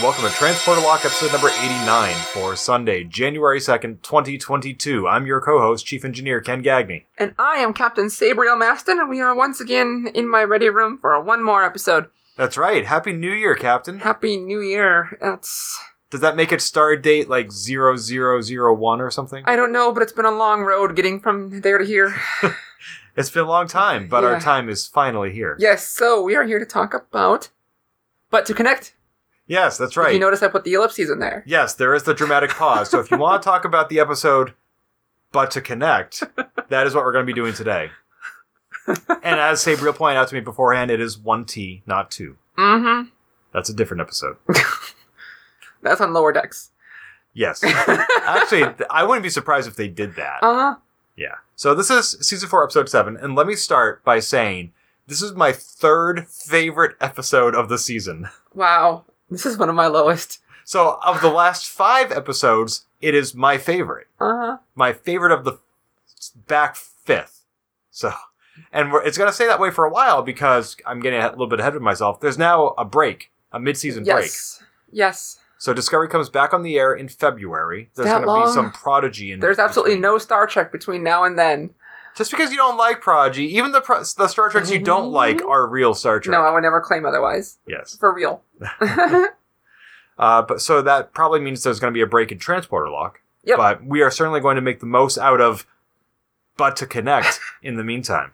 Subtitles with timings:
[0.00, 5.06] And welcome to Transporter Lock episode number 89 for Sunday, January 2nd, 2022.
[5.06, 7.04] I'm your co-host, Chief Engineer Ken Gagney.
[7.18, 10.96] And I am Captain Sabriel Maston, and we are once again in my ready room
[10.96, 12.06] for one more episode.
[12.38, 12.86] That's right.
[12.86, 13.98] Happy New Year, Captain.
[13.98, 15.18] Happy New Year.
[15.20, 15.78] That's.
[16.08, 19.44] Does that make it stardate like 0001 or something?
[19.46, 22.16] I don't know, but it's been a long road getting from there to here.
[23.16, 25.56] It's been a long time, but our time is finally here.
[25.58, 27.50] yes, so we are here to talk about.
[28.30, 28.94] But to connect,
[29.50, 30.14] Yes, that's if right.
[30.14, 31.42] you notice I put the ellipses in there.
[31.44, 32.88] Yes, there is the dramatic pause.
[32.88, 34.54] So if you want to talk about the episode,
[35.32, 36.22] but to connect,
[36.68, 37.90] that is what we're going to be doing today.
[38.86, 42.36] And as Sabriel pointed out to me beforehand, it is one T, not two.
[42.56, 43.08] Mm hmm.
[43.52, 44.36] That's a different episode.
[45.82, 46.70] That's on lower decks.
[47.34, 47.64] Yes.
[48.22, 50.44] Actually, I wouldn't be surprised if they did that.
[50.44, 50.76] Uh huh.
[51.16, 51.34] Yeah.
[51.56, 54.72] So this is season four, episode seven, and let me start by saying
[55.08, 58.28] this is my third favorite episode of the season.
[58.54, 59.06] Wow.
[59.30, 60.40] This is one of my lowest.
[60.64, 64.08] So of the last five episodes, it is my favorite.
[64.20, 64.56] Uh huh.
[64.74, 65.58] My favorite of the
[66.46, 67.44] back fifth.
[67.90, 68.12] So,
[68.72, 71.30] and we're, it's going to stay that way for a while because I'm getting a
[71.30, 72.20] little bit ahead of myself.
[72.20, 74.24] There's now a break, a mid-season break.
[74.24, 74.62] Yes.
[74.92, 75.38] Yes.
[75.58, 77.90] So Discovery comes back on the air in February.
[77.94, 80.02] There's going to be some prodigy in There's absolutely between.
[80.02, 81.70] no Star Trek between now and then.
[82.16, 85.42] Just because you don't like Prodigy, even the pro- the Star Treks you don't like
[85.44, 86.32] are real Star Trek.
[86.32, 87.58] No, I would never claim otherwise.
[87.66, 87.96] Yes.
[87.98, 88.42] For real.
[90.18, 93.22] Uh, but so that probably means there's going to be a break in transporter lock.
[93.44, 93.56] Yep.
[93.56, 95.66] But we are certainly going to make the most out of
[96.58, 98.32] but to connect in the meantime.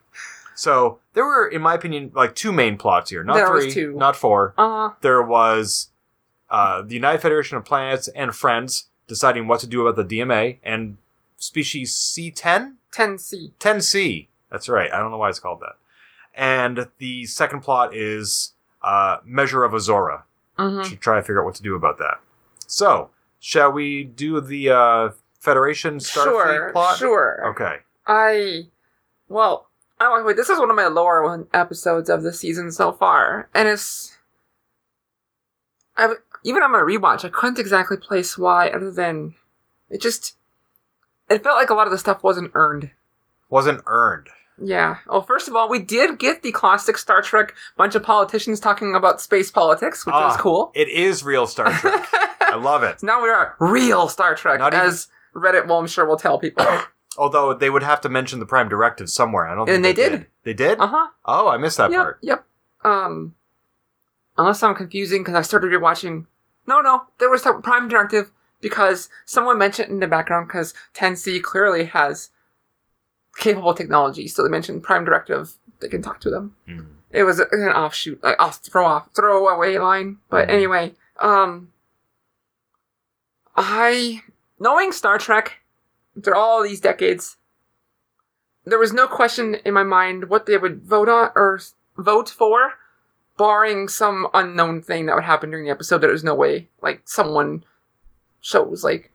[0.56, 3.22] So there were, in my opinion, like two main plots here.
[3.22, 3.92] Not There was three, two.
[3.92, 4.52] not four.
[4.58, 5.90] Uh, There was
[6.50, 10.58] uh, the United Federation of Planets and friends deciding what to do about the DMA
[10.64, 10.96] and
[11.36, 12.72] species C10?
[12.92, 13.52] 10C.
[13.58, 14.28] 10C.
[14.50, 14.92] That's right.
[14.92, 15.76] I don't know why it's called that.
[16.34, 18.52] And the second plot is
[18.82, 20.24] uh, Measure of Azora.
[20.58, 20.88] Mm-hmm.
[20.88, 22.20] Should try to figure out what to do about that.
[22.66, 23.10] So,
[23.40, 25.08] shall we do the uh,
[25.38, 26.98] Federation Starfleet Sure, plot?
[26.98, 27.42] sure.
[27.50, 27.76] Okay.
[28.06, 28.62] I,
[29.28, 29.68] well,
[30.00, 30.36] wait.
[30.36, 34.16] This is one of my lower one episodes of the season so far, and it's.
[35.96, 39.34] I've, even on my rewatch, I couldn't exactly place why, other than
[39.90, 40.36] it just.
[41.28, 42.90] It felt like a lot of the stuff wasn't earned.
[43.48, 44.28] Wasn't earned.
[44.62, 44.98] Yeah.
[45.06, 48.94] Well, first of all, we did get the classic Star Trek bunch of politicians talking
[48.94, 50.72] about space politics, which was Ah, cool.
[50.74, 52.08] It is real Star Trek.
[52.40, 53.00] I love it.
[53.00, 56.16] So now we are real Star Trek, Not even- as Reddit, well, I'm sure will
[56.16, 56.66] tell people.
[57.18, 59.46] Although they would have to mention the Prime Directive somewhere.
[59.46, 60.26] I don't think And they they did.
[60.44, 60.78] They did?
[60.80, 61.08] uh huh.
[61.24, 62.18] Oh, I missed that yep, part.
[62.22, 62.44] Yep.
[62.84, 63.34] Um,
[64.38, 66.26] unless I'm confusing because I started rewatching.
[66.66, 68.30] No, no, there was a Prime Directive
[68.60, 72.30] because someone mentioned in the background because 10C clearly has
[73.38, 75.54] capable technology, so they mentioned Prime Directive.
[75.80, 76.56] They can talk to them.
[76.66, 76.80] Hmm.
[77.10, 80.18] It was an offshoot, like off throw off throw away line.
[80.28, 80.52] But Mhm.
[80.52, 81.72] anyway, um,
[83.54, 84.22] I
[84.58, 85.60] knowing Star Trek
[86.22, 87.36] through all these decades,
[88.64, 91.60] there was no question in my mind what they would vote on or
[91.96, 92.74] vote for,
[93.38, 95.98] barring some unknown thing that would happen during the episode.
[95.98, 97.64] There was no way, like someone
[98.46, 99.10] shows like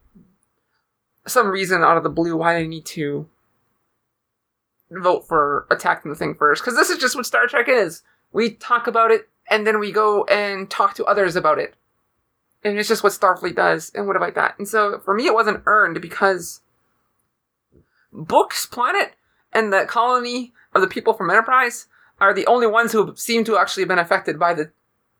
[1.26, 3.30] some reason out of the blue why they need to
[4.90, 6.62] vote for attacking the thing first.
[6.62, 8.04] Because this is just what Star Trek is.
[8.34, 11.76] We talk about it and then we go and talk to others about it.
[12.64, 14.56] And it's just what Starfleet does and what about that.
[14.60, 16.62] And so for me, it wasn't earned because
[18.12, 19.14] Books Planet
[19.54, 21.88] and the colony of the people from Enterprise
[22.20, 24.72] are the only ones who seem to actually have been affected by the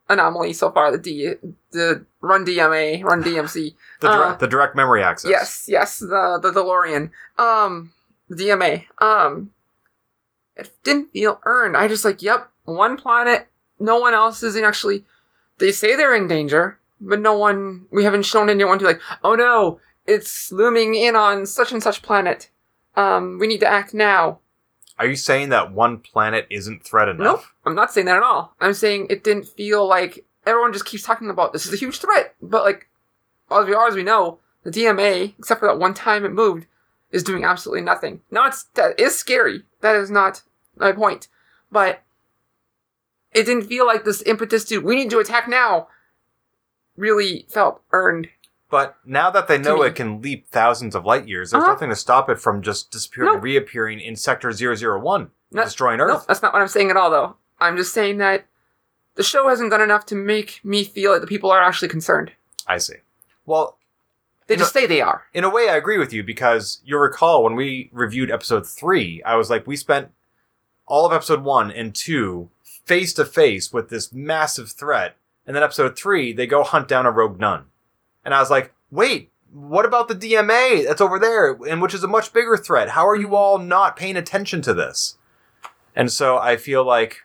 [0.08, 0.90] anomaly so far.
[0.90, 1.34] The D,
[1.70, 3.74] the Run DMA, Run DMC.
[4.00, 5.30] The, Uh, the direct memory access.
[5.30, 7.10] Yes, yes, the the DeLorean.
[7.38, 7.92] Um,
[8.30, 8.86] DMA.
[8.98, 9.52] Um,
[10.56, 11.76] it didn't feel earned.
[11.76, 13.46] I just like, yep, one planet.
[13.78, 15.04] No one else is in actually.
[15.58, 17.86] They say they're in danger, but no one.
[17.92, 19.00] We haven't shown anyone to like.
[19.22, 22.50] Oh no, it's looming in on such and such planet.
[22.96, 24.40] Um, we need to act now.
[25.02, 27.24] Are you saying that one planet isn't threat enough?
[27.24, 28.54] Nope, I'm not saying that at all.
[28.60, 31.98] I'm saying it didn't feel like everyone just keeps talking about this is a huge
[31.98, 32.88] threat, but like,
[33.50, 36.66] as we are, as we know, the DMA, except for that one time it moved,
[37.10, 38.20] is doing absolutely nothing.
[38.30, 39.64] Now it's that is scary.
[39.80, 40.42] That is not
[40.76, 41.26] my point,
[41.72, 42.04] but
[43.32, 45.88] it didn't feel like this impetus to we need to attack now
[46.96, 48.28] really felt earned.
[48.72, 49.88] But now that they know me.
[49.88, 51.72] it can leap thousands of light years, there's Uh-huh.
[51.74, 53.34] nothing to stop it from just disappearing No.
[53.34, 56.08] and reappearing in Sector 001, No- destroying Earth.
[56.10, 57.36] No, that's not what I'm saying at all, though.
[57.60, 58.46] I'm just saying that
[59.14, 62.32] the show hasn't done enough to make me feel that the people are actually concerned.
[62.66, 62.94] I see.
[63.44, 63.76] Well,
[64.46, 65.26] They just say they are.
[65.34, 69.22] in a way, I agree with you because you'll recall when we reviewed episode three,
[69.22, 70.12] I was like, we spent
[70.86, 72.48] all of episode one and two
[72.86, 75.18] face to face with this massive threat.
[75.46, 77.66] And then episode three, they go hunt down a rogue nun.
[78.24, 82.04] And I was like, wait, what about the DMA that's over there and which is
[82.04, 82.90] a much bigger threat?
[82.90, 85.18] How are you all not paying attention to this?
[85.94, 87.18] And so I feel like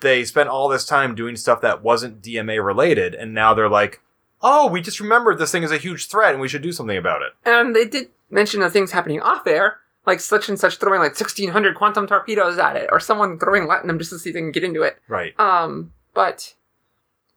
[0.00, 3.14] they spent all this time doing stuff that wasn't DMA related.
[3.14, 4.00] And now they're like,
[4.42, 6.96] oh, we just remembered this thing is a huge threat and we should do something
[6.96, 7.32] about it.
[7.44, 11.12] And they did mention the things happening off air, like such and such throwing like
[11.12, 14.52] 1600 quantum torpedoes at it, or someone throwing latinum just to see if they can
[14.52, 14.98] get into it.
[15.08, 15.38] Right.
[15.38, 16.54] Um, but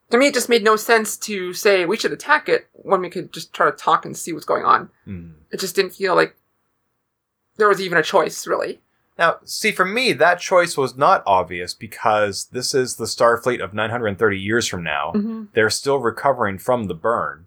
[0.10, 3.10] to me, it just made no sense to say we should attack it when we
[3.10, 4.90] could just try to talk and see what's going on.
[5.06, 5.34] Mm.
[5.52, 6.36] It just didn't feel like
[7.58, 8.80] there was even a choice, really.
[9.18, 13.74] Now, see, for me, that choice was not obvious because this is the Starfleet of
[13.74, 15.12] 930 years from now.
[15.16, 15.46] Mm-hmm.
[15.54, 17.46] They're still recovering from the burn.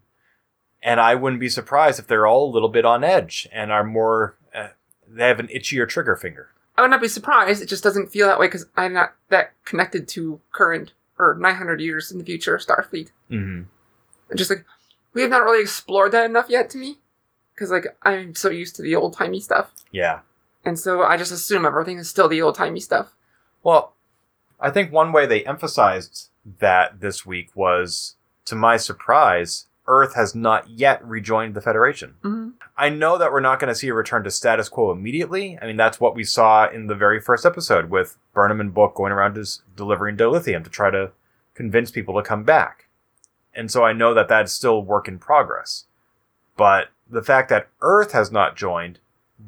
[0.83, 3.85] And I wouldn't be surprised if they're all a little bit on edge and are
[3.85, 4.69] more, uh,
[5.09, 6.49] they have an itchier trigger finger.
[6.77, 7.63] I would not be surprised.
[7.63, 11.81] It just doesn't feel that way because I'm not that connected to current or 900
[11.81, 13.11] years in the future Starfleet.
[13.31, 13.63] Mm-hmm.
[14.31, 14.65] And just like
[15.13, 16.99] we have not really explored that enough yet to me,
[17.55, 20.21] because like I'm so used to the old timey stuff, Yeah.
[20.65, 23.15] and so I just assume everything is still the old timey stuff.
[23.63, 23.95] Well,
[24.61, 26.29] I think one way they emphasized
[26.61, 28.17] that this week was,
[28.47, 32.15] to my surprise, Earth has not yet rejoined the Federation.
[32.23, 32.51] Mm-hmm.
[32.77, 35.59] I know that we're not going to see a return to status quo immediately.
[35.61, 38.95] I mean, that's what we saw in the very first episode with Burnham and Book
[38.95, 41.13] going around just delivering dilithium to try to
[41.55, 42.89] convince people to come back.
[43.55, 45.87] And so I know that that's still work in progress.
[46.57, 49.01] But the fact that Earth has not joined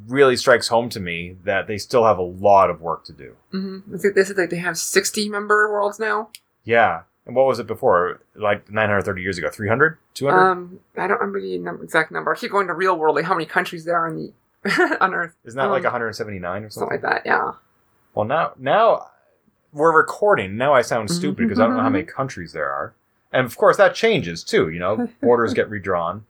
[0.07, 3.37] really strikes home to me that they still have a lot of work to do.
[3.53, 3.95] Mm-hmm.
[3.95, 6.31] I think they said like they have 60 member worlds now.
[6.65, 7.03] Yeah.
[7.27, 8.21] And what was it before?
[8.35, 9.49] Like 930 years ago?
[9.51, 9.99] 300?
[10.15, 10.41] 200?
[10.41, 12.35] Um, I don't remember the number, exact number.
[12.35, 14.33] I keep going to real world, like how many countries there are on the
[15.01, 16.89] on Earth, Isn't that like um, 179 or something something?
[17.11, 17.29] like that.
[17.29, 17.53] Yeah.
[18.15, 19.11] Well, now now
[19.73, 20.57] we're recording.
[20.57, 22.95] Now I sound stupid because I don't know how many countries there are,
[23.33, 24.69] and of course that changes too.
[24.69, 26.27] You know, borders get redrawn.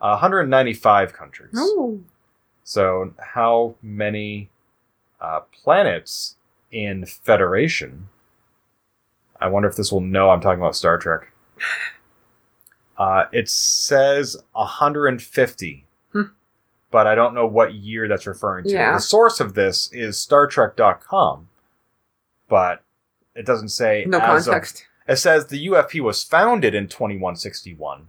[0.00, 1.52] Uh, 195 countries.
[1.56, 2.00] Oh.
[2.64, 4.50] So how many
[5.20, 6.36] uh, planets
[6.72, 8.08] in Federation?
[9.46, 11.32] I wonder if this will know I'm talking about Star Trek.
[12.98, 16.22] Uh, it says 150, Hmm.
[16.90, 18.70] but I don't know what year that's referring to.
[18.70, 18.94] Yeah.
[18.94, 21.48] The source of this is Star StarTrek.com,
[22.48, 22.82] but
[23.34, 24.86] it doesn't say No as of- context.
[25.06, 28.08] it says the UFP was founded in 2161,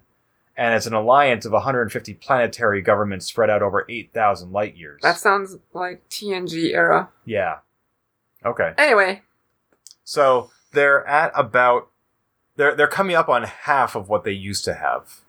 [0.55, 5.01] and it's an alliance of 150 planetary governments spread out over 8,000 light years.
[5.01, 7.09] That sounds like TNG era.
[7.25, 7.57] yeah.
[8.45, 8.73] Okay.
[8.77, 9.23] Anyway,
[10.05, 11.89] So they're at about
[12.55, 15.21] they're they're coming up on half of what they used to have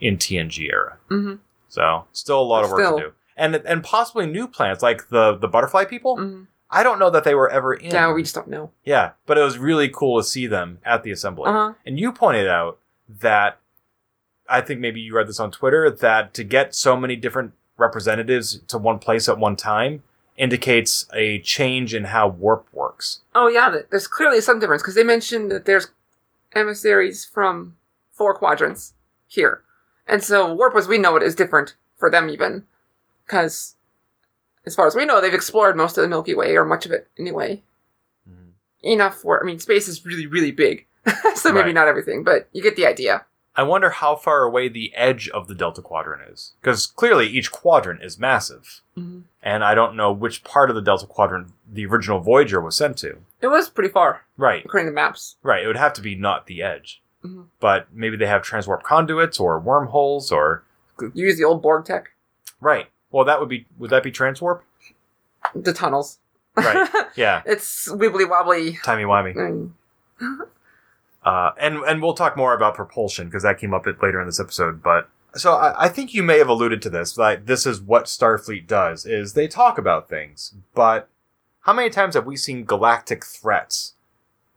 [0.00, 0.96] in TNG era.
[1.08, 1.34] hmm
[1.68, 2.98] So still a lot of work Still.
[2.98, 6.16] to do, and and possibly new planets like the the butterfly people.
[6.16, 7.92] hmm I don't know that they were ever in.
[7.92, 8.72] yeah, we just don't know.
[8.84, 11.44] Yeah, but it was really cool to see them at the assembly.
[11.46, 11.72] Uh huh.
[11.86, 12.78] And you pointed out
[13.20, 13.60] that
[14.48, 18.58] I think maybe you read this on Twitter that to get so many different representatives
[18.68, 20.02] to one place at one time
[20.36, 23.20] indicates a change in how warp works.
[23.34, 25.88] Oh yeah, there's clearly some difference because they mentioned that there's
[26.52, 27.76] emissaries from
[28.12, 28.94] four quadrants
[29.26, 29.62] here,
[30.06, 32.64] and so warp as we know it is different for them even,
[33.26, 33.74] because
[34.66, 36.92] as far as we know, they've explored most of the Milky Way or much of
[36.92, 37.62] it anyway.
[38.28, 38.50] Mm-hmm.
[38.88, 40.86] Enough for I mean, space is really really big,
[41.34, 41.74] so maybe Right.
[41.74, 43.24] not everything, but you get the idea.
[43.56, 46.52] I wonder how far away the edge of the Delta Quadrant is.
[46.60, 48.80] Because clearly each quadrant is massive.
[48.98, 49.20] Mm-hmm.
[49.42, 52.96] And I don't know which part of the Delta Quadrant the original Voyager was sent
[52.98, 53.18] to.
[53.40, 55.36] It was pretty far Right, according to maps.
[55.42, 55.62] right.
[55.62, 57.00] It would have to be not the edge.
[57.24, 57.46] Mhm.
[57.60, 60.64] But maybe they have transwarp conduits or wormholes or.
[61.00, 62.10] You use the old Borg tech,
[62.60, 62.86] Right.
[63.10, 63.66] Well, that would be.
[63.78, 64.60] Would that be transwarp?
[65.54, 66.18] the tunnels.
[66.56, 66.88] Right.
[67.16, 67.42] Yeah.
[67.46, 68.78] it's wibbly wobbly.
[68.82, 69.34] Timey wimey.
[69.36, 69.70] Mm.
[71.24, 74.26] Uh, and and we'll talk more about propulsion because that came up bit later in
[74.26, 74.82] this episode.
[74.82, 77.16] But so I, I think you may have alluded to this.
[77.16, 81.08] Like this is what Starfleet does: is they talk about things, but
[81.60, 83.94] how many times have we seen galactic threats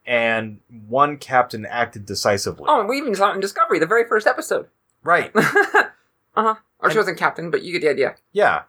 [0.06, 2.66] and one captain acted decisively?
[2.68, 4.68] Oh, and we even saw it in Discovery, the very first episode.
[5.04, 5.84] right, uh
[6.36, 6.56] huh.
[6.80, 8.16] Or she wasn't captain, but you get the idea.
[8.34, 8.64] yeah.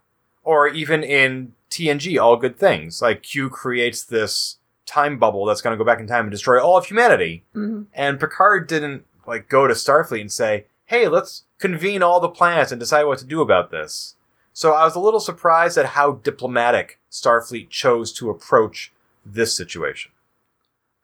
[0.44, 4.57] Or even in TNG, All Good Things, like Q creates this
[4.88, 7.44] time bubble that's going to go back in time and destroy all of humanity.
[7.54, 7.82] Mm-hmm.
[7.92, 12.72] And Picard didn't like go to Starfleet and say, hey, let's convene all the planets
[12.72, 14.16] and decide what to do about this.
[14.52, 18.92] So I was a little surprised at how diplomatic Starfleet chose to approach
[19.24, 20.10] this situation.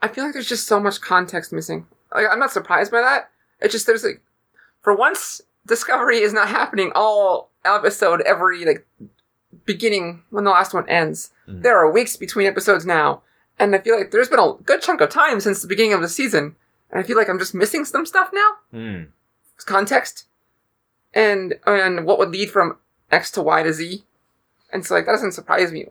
[0.00, 1.87] I feel like there's just so much context missing.
[2.12, 3.31] Like, I'm not surprised by that.
[3.61, 4.23] It's just there's like,
[4.83, 8.87] for once, Discovery is not happening all episode every like
[9.64, 11.31] beginning when the last one ends.
[11.49, 11.62] Mhm.
[11.62, 13.23] There are weeks between episodes now,
[13.58, 16.00] and I feel like there's been a good chunk of time since the beginning of
[16.02, 16.56] the season,
[16.90, 18.49] and I feel like I'm just missing some stuff now.
[18.70, 19.02] Hmm.
[19.66, 20.26] Context,
[21.14, 22.78] and and what would lead from
[23.11, 24.02] X to Y to Z,
[24.73, 25.87] and so like that doesn't surprise me,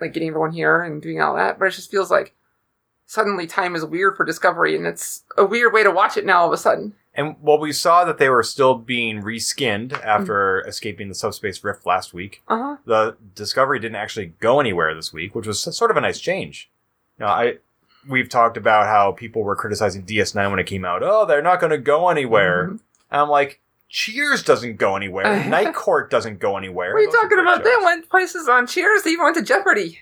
[0.00, 2.34] like getting everyone here and doing all that, but it just feels like
[3.06, 6.40] suddenly time is weird for Discovery, and it's a weird way to watch it now
[6.40, 6.94] all of a sudden.
[7.14, 11.84] And while we saw that they were still being reskinned after escaping the subspace rift
[11.84, 12.76] last week, Uh huh.
[12.84, 16.69] the Discovery didn't actually go anywhere this week, which was sort of a nice change.
[17.20, 17.58] Know, I
[18.08, 21.02] we've talked about how people were criticizing DS9 when it came out.
[21.02, 22.68] Oh, they're not going to go anywhere.
[22.68, 22.80] Mhm.
[23.10, 25.44] And I'm like, Cheers doesn't go anywhere.
[25.48, 26.92] Night Court doesn't go anywhere.
[26.94, 27.64] What are you Those talking great about?
[27.64, 27.84] They shows.
[27.84, 29.02] went places on Cheers.
[29.02, 29.98] They even went to Jeopardy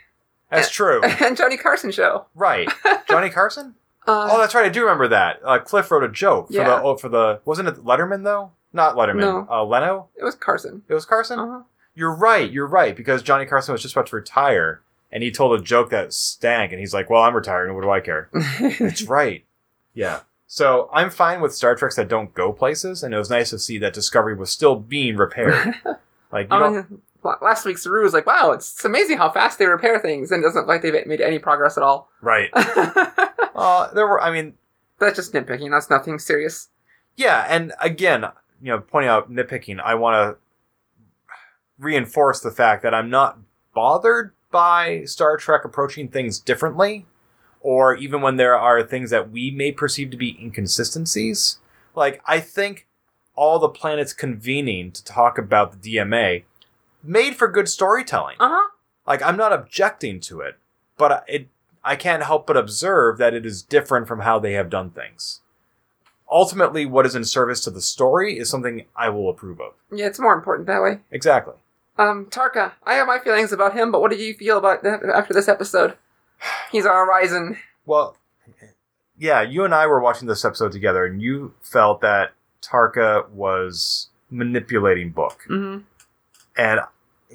[0.51, 1.03] That's true.
[1.03, 2.27] and Johnny Carson show.
[2.35, 2.69] right.
[3.09, 3.75] Johnny Carson?
[4.07, 4.65] Uh, Oh, that's right.
[4.67, 5.41] I do remember that.
[5.45, 6.65] Uh, Cliff wrote a joke for Yeah.
[6.69, 8.53] the oh, for the wasn't it Letterman though?
[8.73, 9.21] Not Letterman.
[9.21, 9.47] No.
[9.51, 10.09] Uh, Leno.
[10.17, 10.83] it was Carson.
[10.89, 11.39] It was Carson.
[11.39, 11.63] Uh-huh.
[11.95, 12.51] You're right.
[12.51, 15.91] You're right because Johnny Carson was just about to retire, and he told a joke
[15.91, 17.75] that stank, and he's like, "Well, I'm retiring.
[17.75, 18.29] What do I care?"
[18.79, 19.45] That's right.
[19.95, 20.21] Yeah.
[20.47, 23.59] So I'm fine with Star Treks that don't go places, and it was nice to
[23.59, 25.75] see that Discovery was still being repaired.
[26.31, 27.01] Like don't,
[27.41, 30.47] last week's Rue was like, "Wow, it's, amazing how fast they repair things," and it
[30.47, 32.11] doesn't look like they've made any progress at all.
[32.21, 32.51] right?
[33.59, 34.21] Uh, there were.
[34.21, 34.55] I mean,
[35.01, 35.71] that's just nitpicking.
[35.71, 36.69] That's nothing serious.
[37.17, 38.25] Yeah, and again,
[38.63, 41.35] you know, pointing out nitpicking, I want to
[41.79, 43.39] reinforce the fact that I'm not
[43.75, 47.07] bothered by Star Trek approaching things differently,
[47.61, 51.59] or even when there are things that we may perceive to be inconsistencies.
[51.95, 52.87] Like, I think
[53.35, 56.45] all the planets convening to talk about the DMA
[57.03, 58.37] made for good storytelling.
[58.41, 58.69] Uh huh.
[59.07, 60.57] Like, I'm not objecting to it,
[60.97, 61.49] but it
[61.85, 65.41] I can't help but observe that it is different from how they have done things.
[66.31, 69.73] Ultimately, what is in service to the story is something I will approve of.
[69.91, 70.99] Yeah, it's more important that way.
[71.11, 71.55] Exactly.
[71.99, 75.01] Um, Tarka, I have my feelings about him, but what did you feel about that
[75.13, 75.97] after this episode?
[76.71, 77.59] He's our Horizon.
[77.85, 78.17] Well,
[79.19, 84.09] yeah, you and I were watching this episode together, and you felt that Tarka was
[84.31, 85.41] manipulating Book.
[85.49, 85.79] Mm-hmm.
[86.57, 86.81] And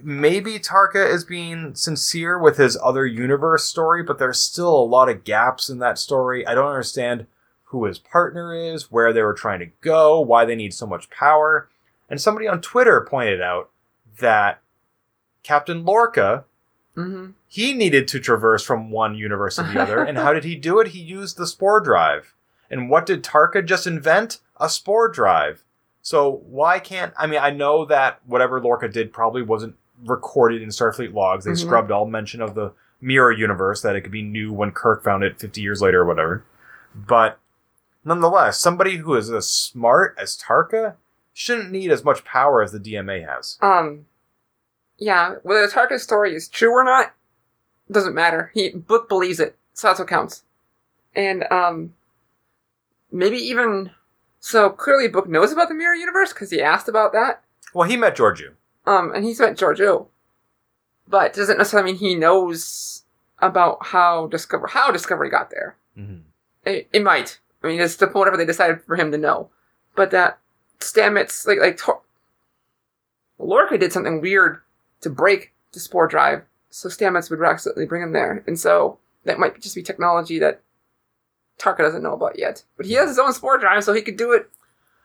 [0.01, 5.09] maybe Tarka is being sincere with his other universe story, but there's still a lot
[5.09, 6.47] of gaps in that story.
[6.47, 7.27] I don't understand
[7.65, 11.09] who his partner is, where they were trying to go, why they need so much
[11.09, 11.67] power.
[12.09, 13.71] And somebody on Twitter pointed out
[14.19, 14.61] that
[15.43, 16.45] Captain Lorca,
[16.95, 17.31] Mm-hmm.
[17.47, 20.03] he needed to traverse from one universe to the other.
[20.03, 20.89] and how did he do it?
[20.89, 22.35] He used the spore drive.
[22.69, 24.37] And what did Tarka just invent?
[24.59, 25.63] A spore drive.
[26.03, 30.69] So why can't I mean I know that whatever Lorca did probably wasn't recorded in
[30.69, 31.45] Starfleet logs.
[31.45, 31.57] They Mhm.
[31.61, 35.23] scrubbed all mention of the mirror universe that it could be new when Kirk found
[35.23, 36.43] it 50 years later or whatever.
[36.93, 37.39] But
[38.05, 40.93] nonetheless, somebody who is as smart as Tarka
[41.33, 43.57] shouldn't need as much power as the DMA has.
[43.61, 44.05] Um,
[44.97, 47.13] yeah, whether the Tarka story is true or not
[47.91, 48.51] doesn't matter.
[48.53, 50.43] He book believes it, so that's what counts.
[51.15, 51.93] And um,
[53.11, 53.91] maybe even
[54.39, 57.43] so clearly, book knows about the mirror universe because he asked about that.
[57.73, 58.51] Well, he met Georgiou.
[58.85, 60.07] Um, and he's met Georgiou,
[61.07, 63.03] but doesn't necessarily mean he knows
[63.39, 65.75] about how discover how Discovery got there.
[65.97, 66.19] Mm-hmm.
[66.65, 67.39] It, it might.
[67.63, 69.49] I mean, it's the point whatever they decided for him to know.
[69.95, 70.39] But that
[70.79, 72.01] Stamets, like like Tor-
[73.39, 74.59] Lorca did something weird
[75.01, 79.39] to break the spore drive, so Stamets would accidentally bring him there, and so that
[79.39, 80.61] might just be technology that
[81.59, 82.63] Tarka doesn't know about yet.
[82.77, 84.49] But he has his own spore drive, so he could do it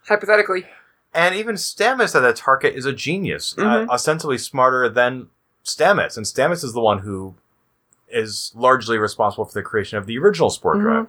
[0.07, 0.67] hypothetically.
[1.15, 3.89] And even Stamets said that Tarka is a genius, uh, Mhm.
[3.89, 5.31] ostensibly smarter than
[5.65, 6.17] Stamets.
[6.17, 7.35] And Stamets is the one who
[8.09, 10.81] is largely responsible for the creation of the original Spore Mhm.
[10.83, 11.07] Drive.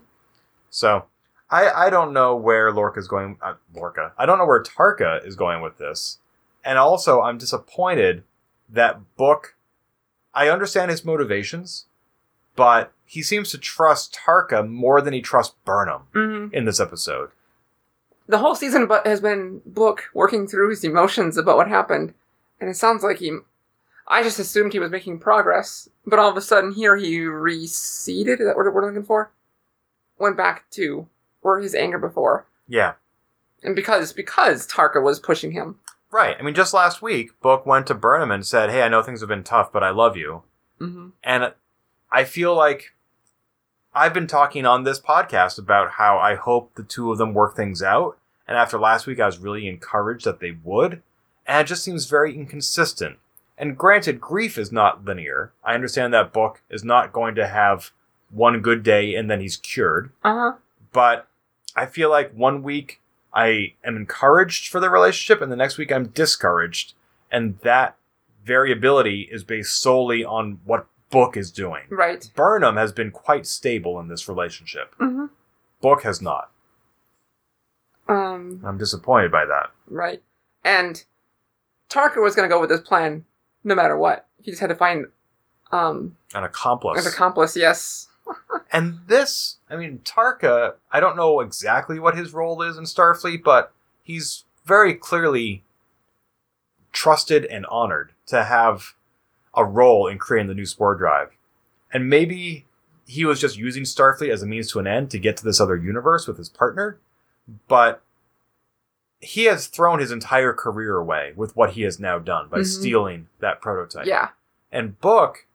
[0.69, 1.05] So
[1.51, 3.37] I, I don't know where Lorca's going.
[3.41, 4.13] Uh, Lorca.
[4.17, 6.19] I don't know where Tarka is going with this.
[6.63, 8.23] And also, I'm disappointed
[8.69, 9.55] that Book.
[10.33, 11.85] I understand his motivations,
[12.55, 16.53] but he seems to trust Tarka more than he trusts Burnham Mm-hmm.
[16.53, 17.31] in this episode.
[18.27, 22.13] the whole season but has been Book working through his emotions about what happened,
[22.61, 23.39] and it sounds like he.
[24.07, 28.39] I just assumed he was making progress, but all of a sudden here he receded.
[28.39, 29.31] Is that what we're looking for?
[30.19, 31.07] Went back to
[31.41, 32.93] where his anger before, Yeah.
[33.63, 35.79] and because because Tarka was pushing him.
[36.11, 36.35] Right.
[36.39, 39.19] I mean, just last week, Book went to Burnham and said, Hey, I know things
[39.19, 40.41] have been tough, but I love you.
[40.81, 41.09] Mm-hmm.
[41.23, 41.53] And
[42.11, 42.93] I feel like
[43.93, 47.55] I've been talking on this podcast about how I hope the two of them work
[47.55, 48.17] things out.
[48.47, 51.03] And after last week, I was really encouraged that they would.
[51.45, 53.17] And it just seems very inconsistent.
[53.57, 55.51] And granted, grief is not linear.
[55.63, 57.91] I understand that book is not going to have
[58.31, 60.11] one good day and then he's cured.
[60.23, 60.51] Uh huh.
[60.91, 61.27] But
[61.75, 63.01] I feel like one week
[63.33, 66.93] I am encouraged for the relationship and the next week I'm discouraged.
[67.31, 67.95] And that
[68.43, 71.83] variability is based solely on what Book is doing.
[71.89, 72.29] Right.
[72.35, 74.93] Burnham has been quite stable in this relationship.
[74.99, 75.25] Mm-hmm.
[75.81, 76.51] Book has not.
[78.07, 78.61] Um.
[78.63, 79.71] I'm disappointed by that.
[79.87, 80.21] Right.
[80.63, 81.03] And
[81.89, 83.25] Tarka was going to go with this plan
[83.63, 84.27] no matter what.
[84.41, 85.07] He just had to find
[85.71, 87.03] um An accomplice.
[87.05, 87.55] an accomplice.
[87.57, 88.07] Yes.
[88.71, 93.43] And this, I mean, Tarka, I don't know exactly what his role is in Starfleet,
[93.43, 93.71] but
[94.03, 95.63] he's very clearly
[96.91, 98.93] trusted and honored to have
[99.55, 101.31] a role in creating the new spore drive.
[101.91, 102.65] And maybe
[103.07, 105.59] he was just using Starfleet as a means to an end to get to this
[105.59, 106.99] other universe with his partner,
[107.67, 108.01] but
[109.19, 112.65] he has thrown his entire career away with what he has now done by Mhm.
[112.65, 114.05] stealing that prototype.
[114.05, 114.29] Yeah.
[114.71, 115.45] And Book,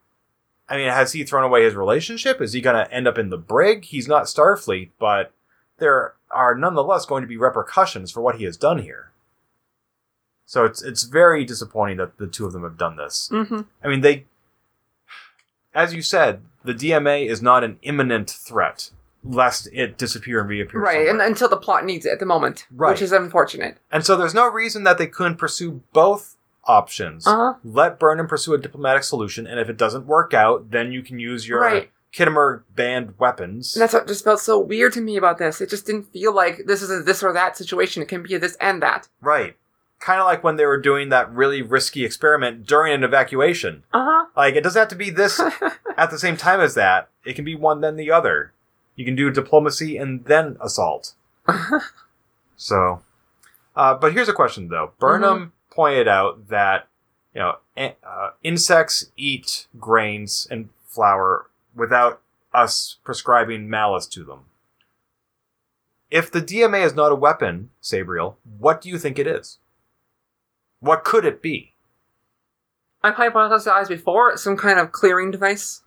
[0.68, 2.40] I mean, has he thrown away his relationship?
[2.40, 3.84] Is he going to end up in the brig?
[3.84, 5.32] He's not Starfleet, but
[5.78, 9.10] there are nonetheless going to be repercussions for what he has done here.
[10.46, 13.28] So it's it's very disappointing that the two of them have done this.
[13.32, 13.60] Mm-hmm.
[13.82, 14.24] I mean, they,
[15.74, 18.90] as you said, the DMA is not an imminent threat,
[19.22, 20.80] lest it disappear and reappear.
[20.80, 21.08] Right.
[21.08, 22.90] And until the plot needs it at the moment, Right.
[22.90, 23.78] which is unfortunate.
[23.90, 27.26] And so there's no reason that they couldn't pursue both options.
[27.26, 27.54] Uh huh.
[27.64, 31.18] Let Burnham pursue a diplomatic solution, and if it doesn't work out, then you can
[31.18, 31.90] use your Right.
[32.14, 33.74] Khitomer banned weapons.
[33.74, 35.60] And that's what just felt so weird to me about this.
[35.60, 38.02] It just didn't feel like this is a this or that situation.
[38.02, 39.08] It can be a this and that.
[39.20, 39.56] right.
[40.00, 43.84] Kind of like when they were doing that really risky experiment during an evacuation.
[43.92, 44.26] Uh huh.
[44.36, 45.40] Like, it doesn't have to be this
[45.96, 47.08] at the same time as that.
[47.24, 48.52] It can be one, then the other.
[48.96, 51.14] You can do diplomacy and then assault.
[52.56, 53.02] So,
[53.74, 54.92] uh, but here's a question though.
[54.98, 56.88] Burnham pointed out that
[57.34, 62.20] you know uh, insects eat grains and flour without
[62.52, 64.40] us prescribing malice to them.
[66.10, 69.58] If the DMA is not a weapon, Sabriel, what do you think it is?
[70.78, 71.72] What could it be?
[73.02, 75.82] I've hypothesized before some kind of clearing device.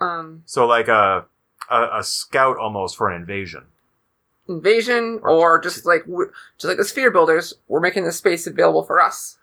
[0.00, 1.26] Um, So, like a
[1.68, 3.64] a, a scout almost for an invasion.
[4.48, 9.00] Invasion, or just like just like the sphere builders, we're making the space available for
[9.00, 9.38] us.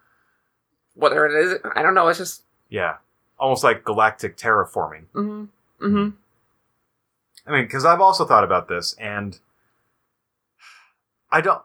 [0.96, 2.08] Whether it is, I don't know.
[2.08, 2.98] It's just Yeah,
[3.38, 5.06] almost like galactic terraforming.
[5.14, 6.10] mm-hmm, mm-hmm.
[7.48, 9.40] I mean, because I've also thought about this, and
[11.32, 11.62] I don't.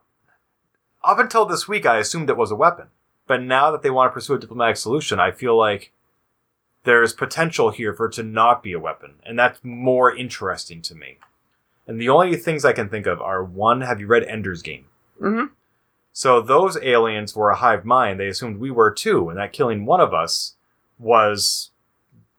[1.02, 2.88] Up until this week, I assumed it was a weapon,
[3.26, 5.92] but now that they want to pursue a diplomatic solution, I feel like
[6.84, 10.94] there's potential here for it to not be a weapon, and that's more interesting to
[10.94, 11.18] me.
[11.86, 14.86] And the only things I can think of are one: Have you read Ender's Game?
[15.20, 15.52] Mm-hmm.
[16.12, 18.18] So those aliens were a hive mind.
[18.18, 20.54] They assumed we were too, and that killing one of us
[20.98, 21.70] was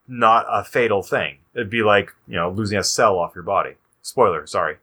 [0.08, 1.38] not a fatal thing.
[1.54, 3.76] It'd be like, you know, losing a cell off your body.
[4.02, 4.78] Spoiler, sorry.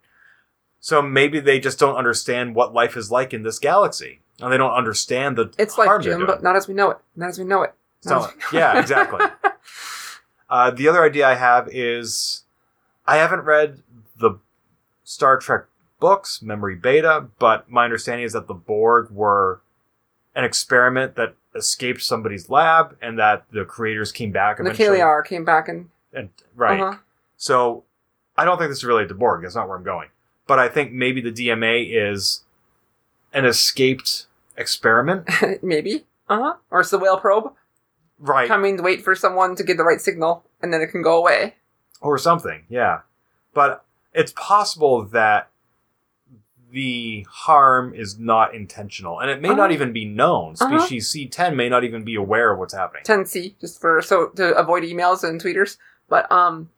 [0.80, 4.20] So maybe they just don't understand what life is like in this galaxy.
[4.40, 6.98] And they don't understand the It's like Jim, but not as we know it.
[7.16, 7.74] Not as we know it.
[8.04, 8.80] Not So- we know yeah, it.
[8.82, 9.26] exactly.
[10.48, 12.44] Uh, the other idea I have is
[13.06, 13.82] I haven't read
[15.08, 15.64] Star Trek
[16.00, 19.62] books, Memory Beta, but my understanding is that the Borg were
[20.34, 24.72] an experiment that escaped somebody's lab and that the creators came back and the.
[24.72, 26.78] Caeliar came back and And, right.
[26.78, 26.98] uh-huh.
[27.38, 27.84] So
[28.36, 29.42] I don't think this is related to Borg.
[29.42, 30.10] That's not where I'm going.
[30.46, 32.44] But I think maybe the DMA is
[33.32, 34.26] an escaped
[34.58, 35.26] experiment.
[35.62, 37.54] maybe uh huh, or it's the whale probe
[38.18, 38.46] Right.
[38.46, 41.16] coming to wait for someone to get the right signal, and then it can go
[41.16, 41.54] away.
[42.02, 43.00] or something yeah
[43.54, 43.84] but
[44.20, 45.50] it's possible that
[46.70, 49.72] the harm is not intentional and it may not Uh-huh.
[49.72, 50.78] even be known Uh-huh.
[50.80, 54.54] species c10 may not even be aware of what's happening 10C, just for so to
[54.54, 55.78] avoid emails and tweeters.
[56.10, 56.68] But um,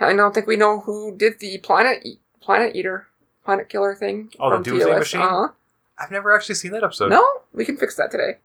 [0.00, 3.06] I don't think we know who did the planet e- planet eater,
[3.44, 4.32] planet killer thing.
[4.40, 4.98] Oh, the Doomsday TOS.
[4.98, 5.20] Machine?
[5.20, 5.48] Uh-huh.
[5.98, 8.38] i've never actually seen that episode No, we can fix that today.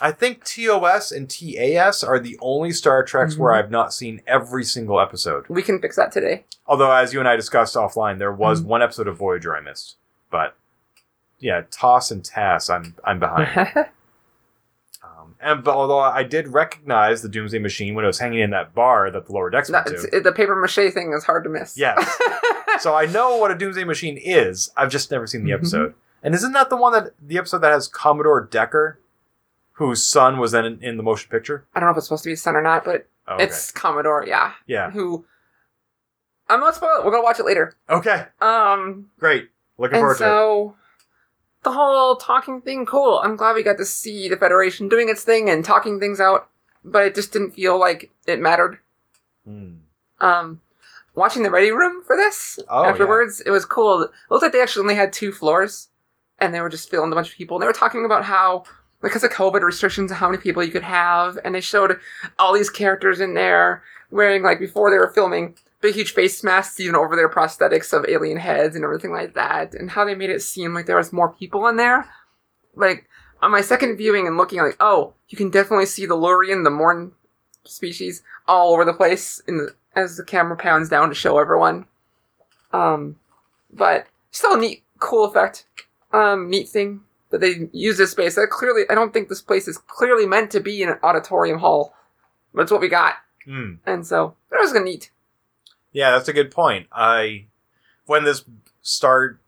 [0.00, 3.58] I think tos and tas are the only star treks where Mhm.
[3.58, 6.44] i've not seen every single episode We can fix that today.
[6.66, 8.66] although as you and i discussed offline there was Mhm.
[8.66, 9.96] one episode of voyager i missed
[10.30, 10.54] but
[11.38, 13.48] yeah toss and tass i'm i'm behind
[15.04, 18.50] Um, and but although I did recognize the Doomsday Machine when it was hanging in
[18.50, 21.76] that bar that the lower decks it- the paper mache thing is hard to miss.
[21.76, 22.18] Yes.
[22.80, 24.70] so I know what a Doomsday Machine is.
[24.76, 25.54] I've just never seen the Mhm.
[25.56, 25.94] episode.
[26.22, 28.98] And isn't that the one that the episode that has Commodore Decker,
[29.72, 31.66] whose son was then in, in the motion picture?
[31.74, 33.44] I don't know if it's supposed to be his son or not, but Oh, okay.
[33.44, 34.24] it's Commodore.
[34.26, 34.90] Yeah, yeah.
[34.90, 35.24] who.
[36.48, 37.04] I'm not spoil it.
[37.04, 37.76] We're gonna watch it later.
[37.88, 38.26] Okay.
[38.40, 39.48] Um, Great.
[39.78, 40.26] Looking and forward to it.
[40.26, 40.76] so
[41.62, 43.20] the whole talking thing, cool.
[43.24, 46.48] I'm glad we got to see the Federation doing its thing and talking things out,
[46.84, 48.78] but it just didn't feel like it mattered.
[49.46, 49.74] Hmm.
[50.20, 50.60] Um,
[51.14, 54.02] watching the ready room for this Oh, afterwards, it was cool.
[54.02, 55.88] It looked like they actually only had two floors,
[56.38, 57.56] and they were just filling a bunch of people.
[57.56, 58.64] And they were talking about how,
[59.02, 61.98] because of COVID restrictions, how many people you could have, and they showed
[62.38, 66.78] all these characters in there wearing like before they were filming big huge face masks
[66.78, 70.30] even over their prosthetics of alien heads and everything like that, and how they made
[70.30, 72.08] it seem like there was more people in there.
[72.74, 73.08] Like
[73.42, 76.70] on my second viewing and looking, like oh, you can definitely see the Lurian, the
[76.70, 77.12] Morn
[77.64, 81.86] species, all over the place in the, as the camera pans down to show everyone.
[82.72, 83.16] Um,
[83.72, 85.66] but still a neat, cool effect.
[86.12, 88.36] Um, neat thing that they use this space.
[88.36, 91.94] That clearly, I don't think this place is clearly meant to be an auditorium hall,
[92.54, 93.14] but it's what we got,
[93.44, 93.74] Hmm.
[93.84, 95.10] and so that was gonna neat.
[95.90, 96.86] Yeah, that's a good point.
[96.92, 97.46] I
[98.06, 98.44] when this
[98.82, 99.38] star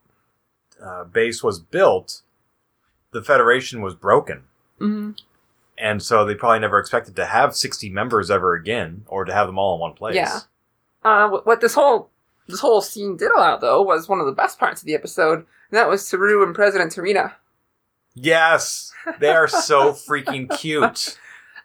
[0.83, 2.23] uh, base was built,
[3.13, 4.43] the Federation was broken,
[4.79, 5.13] hmm
[5.77, 9.47] and so they probably never expected to have sixty members ever again, or to have
[9.47, 10.15] them all in one place.
[10.17, 10.41] Yeah.
[11.05, 12.11] Uh, what, what this whole
[12.47, 15.39] this whole scene did allow, though, was one of the best parts of the episode,
[15.39, 17.33] and that was Saru and President T'Rina.
[18.15, 21.19] Yes, they are so freaking cute.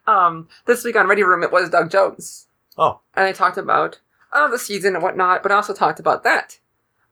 [0.07, 3.99] Um, this week on Ready Room, it was Doug Jones, Oh, and I talked about
[4.31, 6.59] uh, the season and whatnot, but I also talked about that.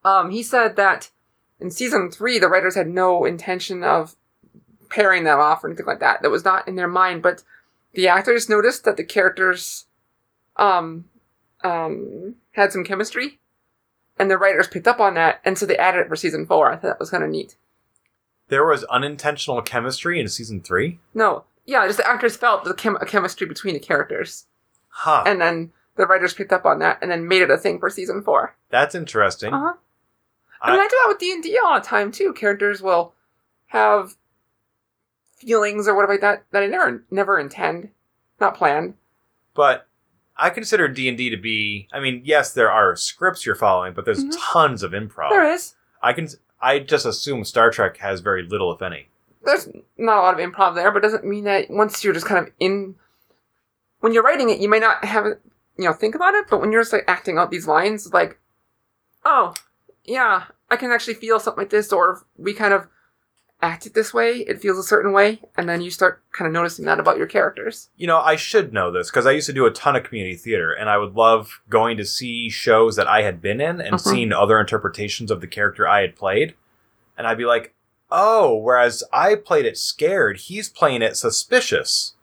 [0.03, 1.11] Um, he said that
[1.59, 4.15] in season three, the writers had no intention of
[4.89, 6.21] pairing them off or anything like that.
[6.21, 7.43] That was not in their mind, but
[7.93, 9.85] the actors noticed that the characters
[10.55, 11.05] um,
[11.63, 13.39] um, had some chemistry,
[14.17, 16.71] and the writers picked up on that, and so they added it for season four.
[16.71, 17.57] I thought that was kind of neat.
[18.49, 20.99] There was unintentional chemistry in season three.
[21.13, 24.45] No, yeah, just the actors felt the chem- chemistry between the characters,
[24.89, 25.23] Huh.
[25.25, 27.89] and then the writers picked up on that, and then made it a thing for
[27.89, 28.55] season four.
[28.69, 29.53] That's interesting.
[29.53, 29.73] Uh huh.
[30.61, 32.33] I mean, I- I do that with D and D all the time too.
[32.33, 33.13] Characters will
[33.67, 34.15] have
[35.35, 37.89] feelings or whatever like that that I never never intend,
[38.39, 38.95] not planned.
[39.53, 39.87] but
[40.39, 41.87] I consider D and D to be.
[41.91, 44.35] I mean, yes, there are scripts you're following, but there's Mhm.
[44.39, 45.29] tons of improv.
[45.31, 45.73] There is.
[46.01, 46.27] I can.
[46.59, 49.09] I just assume Star Trek has very little, if any.
[49.43, 49.67] There's
[49.97, 52.53] not a lot of improv there, but doesn't mean that once you're just kind of
[52.59, 52.95] in,
[53.99, 55.39] when you're writing it, you may not have it,
[55.77, 56.45] you know, think about it.
[56.49, 58.39] But when you're just like acting out these lines, like,
[59.23, 59.53] oh,
[60.03, 62.87] yeah, I can actually feel something like this, or we kind of
[63.61, 66.53] act it this way, it feels a certain way, and then you start kind of
[66.53, 67.89] noticing that about your characters.
[67.97, 70.35] You know, I should know this because I used to do a ton of community
[70.35, 73.95] theater, and I would love going to see shows that I had been in and
[73.95, 73.99] Mhm.
[73.99, 76.53] seeing other interpretations of the character I had played,
[77.17, 77.73] and I'd be like,
[78.11, 82.13] "Oh, whereas I played it scared, he's playing it suspicious."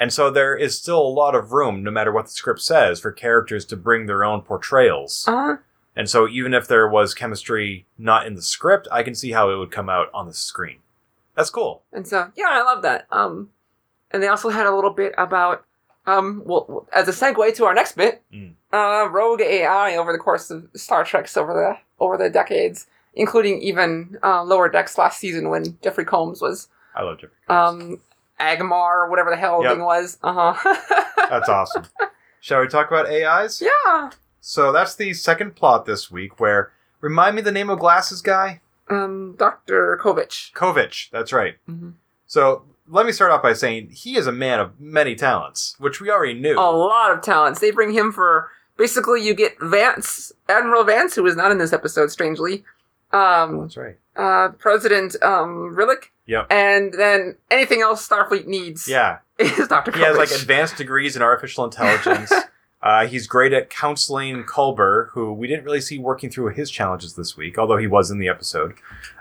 [0.00, 3.00] And so there is still a lot of room, no matter what the script says,
[3.00, 5.24] for characters to bring their own portrayals.
[5.26, 5.56] Uh,
[5.98, 9.50] And so even if there was chemistry not in the script, I can see how
[9.50, 10.78] it would come out on the screen.
[11.36, 11.82] That's cool.
[11.92, 13.06] And so, yeah, I love that.
[13.10, 13.50] Um,
[14.10, 15.64] and they also had a little bit about,
[16.06, 18.52] um, well, as a segue to our next bit, Mm.
[18.72, 23.60] uh, rogue AI over the course of Star Trek's over the over the decades, including
[23.60, 27.34] even uh, Lower Decks last season when Jeffrey Combs was I love Jeffrey.
[27.48, 27.82] Combs.
[27.82, 28.00] um,
[28.40, 29.76] Agmar or whatever the hell the Yep.
[29.78, 30.16] thing was.
[30.22, 30.74] Uh huh.
[31.28, 31.86] That's awesome.
[32.40, 33.60] Shall we talk about AIs?
[33.60, 34.10] yeah.
[34.40, 38.60] So that's the second plot this week where remind me the name of glasses guy?
[38.88, 40.52] Um, Doctor Kovich.
[40.52, 41.56] Kovich, that's right.
[41.68, 41.94] Mhm.
[42.26, 46.00] So let me start off by saying he is a man of many talents, which
[46.00, 46.54] we already knew.
[46.58, 47.60] A lot of talents.
[47.60, 51.72] They bring him for basically you get Vance, Admiral Vance, who is not in this
[51.72, 52.64] episode, strangely.
[53.12, 53.96] Um, that's right.
[54.16, 56.46] uh, President um, Rillak, Yep.
[56.50, 59.18] and then anything else Starfleet needs Yeah.
[59.38, 59.92] is Doctor.
[59.92, 62.32] He has like advanced degrees in artificial intelligence.
[62.80, 67.14] Uh, he's great at counseling Culber, who we didn't really see working through his challenges
[67.14, 68.74] this week, although he was in the episode.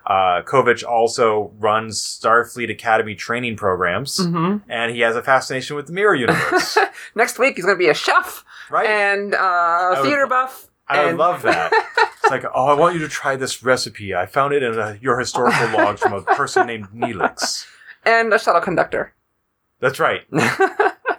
[0.06, 5.88] Uh, Kovich also runs Starfleet Academy training programs, hmm and he has a fascination with
[5.88, 6.78] the mirror universe.
[7.16, 8.86] Next week he's going to be a chef right?
[8.88, 10.68] and uh, would- theater buff.
[10.88, 11.72] I and- love that.
[12.28, 14.14] It's like, oh, I want you to try this recipe.
[14.14, 17.66] I found it in a, your historical log from a person named Neelix.
[18.06, 19.14] and a shuttle conductor.
[19.80, 20.24] That's right.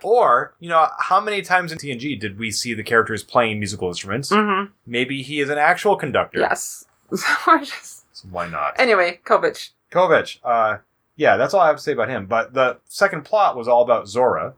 [0.05, 3.89] Or, you know, how many times in TNG did we see the characters playing musical
[3.89, 4.31] instruments?
[4.33, 6.41] hmm Maybe he is an actual conductor.
[6.41, 6.85] Yes.
[7.15, 8.75] So I just- So why not?
[8.79, 9.71] anyway, Kovich.
[9.91, 10.79] Kovich, uh,
[11.17, 12.27] yeah, that's all I have to say about him.
[12.27, 14.55] But the second plot was all about Zora.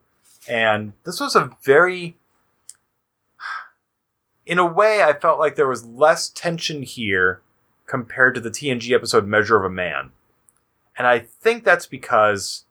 [0.48, 2.16] And this was a very.
[4.46, 7.40] In a way, I felt like there was less tension here
[7.86, 10.10] compared to the TNG episode Measure of a Man.
[10.98, 12.64] And I think that's because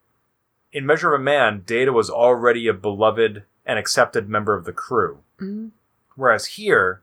[0.71, 4.73] in Measure of a Man, Data was already a beloved and accepted member of the
[4.73, 5.19] crew.
[5.39, 5.71] Mhm.
[6.15, 7.01] Whereas here,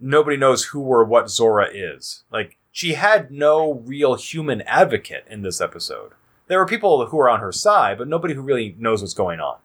[0.00, 2.24] nobody knows who or what Zora is.
[2.30, 6.12] Like, she had no real human advocate in this episode.
[6.46, 9.40] There were people who were on her side, but nobody who really knows what's going
[9.40, 9.58] on.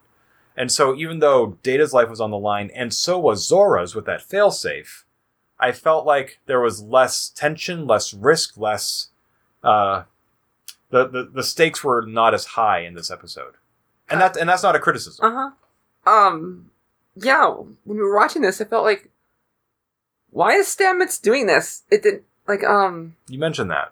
[0.55, 4.05] And so even though Data's life was on the line, and so was Zora's with
[4.05, 5.03] that failsafe,
[5.59, 9.09] I felt like there was less tension, less risk, less
[9.63, 10.03] uh
[10.93, 13.55] the, the, the stakes were not as high in this episode.
[14.09, 15.25] And that's and that's not a criticism.
[15.25, 15.51] Uh
[16.05, 16.11] huh.
[16.11, 16.69] Um.
[17.15, 17.47] Yeah.
[17.47, 19.09] When we were watching this, I felt like,
[20.29, 21.81] why is Stamets doing this?
[21.89, 23.15] It didn't like um.
[23.27, 23.91] You mentioned that.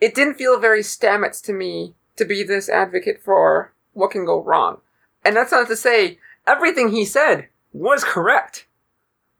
[0.00, 4.40] It didn't feel very Stamets to me to be this advocate for what can go
[4.40, 4.80] wrong,
[5.24, 8.66] and that's not to say everything he said was correct.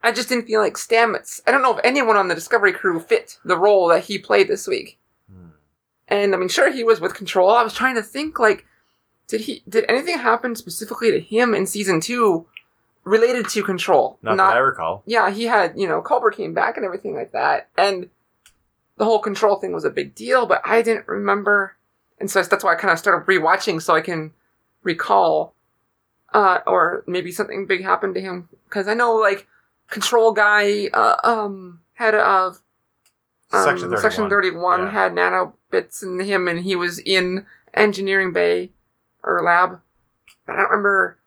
[0.03, 1.41] I just didn't feel like Stamets.
[1.47, 4.49] I don't know if anyone on the Discovery crew fit the role that he played
[4.49, 4.99] this week.
[6.11, 7.51] And I mean, sure, he was with Control.
[7.51, 8.67] I was trying to think, like,
[9.29, 12.47] did he did anything happen specifically to him in season two
[13.05, 14.19] related to Control?
[14.23, 15.05] Not, that I recall.
[15.07, 18.11] yeah, he had you know Culber came back and everything like that, and
[18.97, 20.47] the whole Control thing was a big deal.
[20.47, 21.77] But I didn't remember,
[22.19, 24.33] and so that's why I kind of started rewatching so I can
[24.83, 25.55] recall,
[26.35, 29.47] uh, or maybe something big happened to him because I know like
[29.89, 32.25] Control guy, uh, um, had a.
[32.25, 32.53] Uh,
[33.53, 34.01] um, Section 31.
[34.01, 34.91] Section 31 Yeah.
[35.71, 38.71] Nanobits in him, and he was in engineering bay
[39.23, 39.81] or lab.
[40.47, 41.19] But I don't remember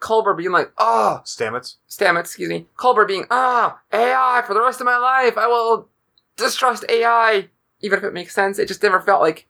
[0.00, 1.76] Culber being like, oh, Stamets?
[1.88, 2.66] Stamets, excuse me.
[2.78, 5.36] Culber being, ah, AI for the rest of my life.
[5.38, 5.88] I will
[6.36, 7.48] distrust AI,
[7.80, 8.58] even if it makes sense.
[8.58, 9.46] It just never felt like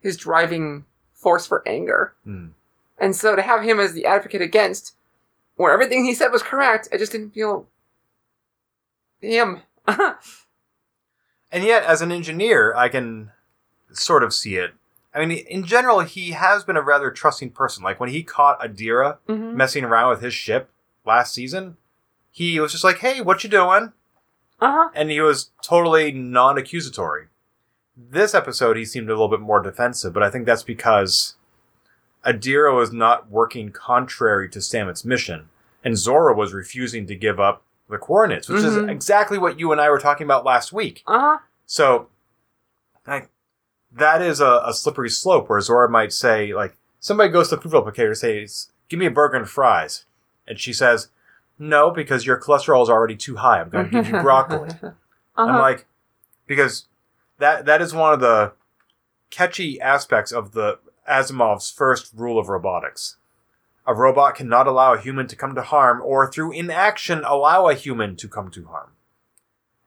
[0.00, 2.14] his driving force for anger.
[2.24, 2.48] Hmm.
[2.98, 4.94] And so to have him as the advocate against,
[5.56, 7.68] where everything he said was correct, I just didn't feel
[9.20, 9.62] him.
[11.52, 13.30] And yet, as an engineer, I can
[13.92, 14.72] sort of see it.
[15.14, 17.82] I mean, in general, he has been a rather trusting person.
[17.82, 19.54] Like when he caught Adira Mhm.
[19.54, 20.70] messing around with his ship
[21.06, 21.76] last season,
[22.30, 23.92] he was just like, "Hey, what you doing?"
[24.60, 24.90] Uh-huh.
[24.94, 27.28] And he was totally non-accusatory.
[27.96, 31.36] This episode, he seemed a little bit more defensive, but I think that's because
[32.24, 35.48] Adira was not working contrary to Stamets' mission,
[35.84, 38.66] and Zora was refusing to give up the coordinates, which Mhm.
[38.66, 41.02] is exactly what you and I were talking about last week.
[41.06, 41.38] Uh-huh.
[41.66, 42.08] So,
[43.06, 43.30] like,
[43.96, 47.62] that is a, a slippery slope where Zora might say, like, somebody goes to the
[47.62, 50.04] food replicator and says, give me a burger and fries.
[50.46, 51.08] And she says,
[51.58, 53.60] no, because your cholesterol is already too high.
[53.60, 54.70] I'm going to give you broccoli.
[54.82, 54.92] uh-huh.
[55.36, 55.86] I'm like,
[56.46, 56.86] because
[57.38, 58.52] that that is one of the
[59.30, 60.78] catchy aspects of the
[61.08, 63.16] Asimov's first rule of robotics.
[63.86, 67.74] A robot cannot allow a human to come to harm, or through inaction allow a
[67.74, 68.90] human to come to harm.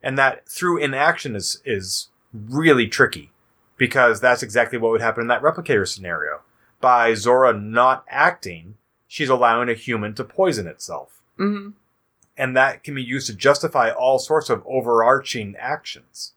[0.01, 3.31] And that through inaction is is really tricky,
[3.79, 6.41] because that's exactly what would happen in that replicator scenario.
[6.79, 8.75] By Zora not acting,
[9.07, 11.69] she's allowing a human to poison itself hmm
[12.39, 16.33] and that can be used to justify all sorts of overarching actions.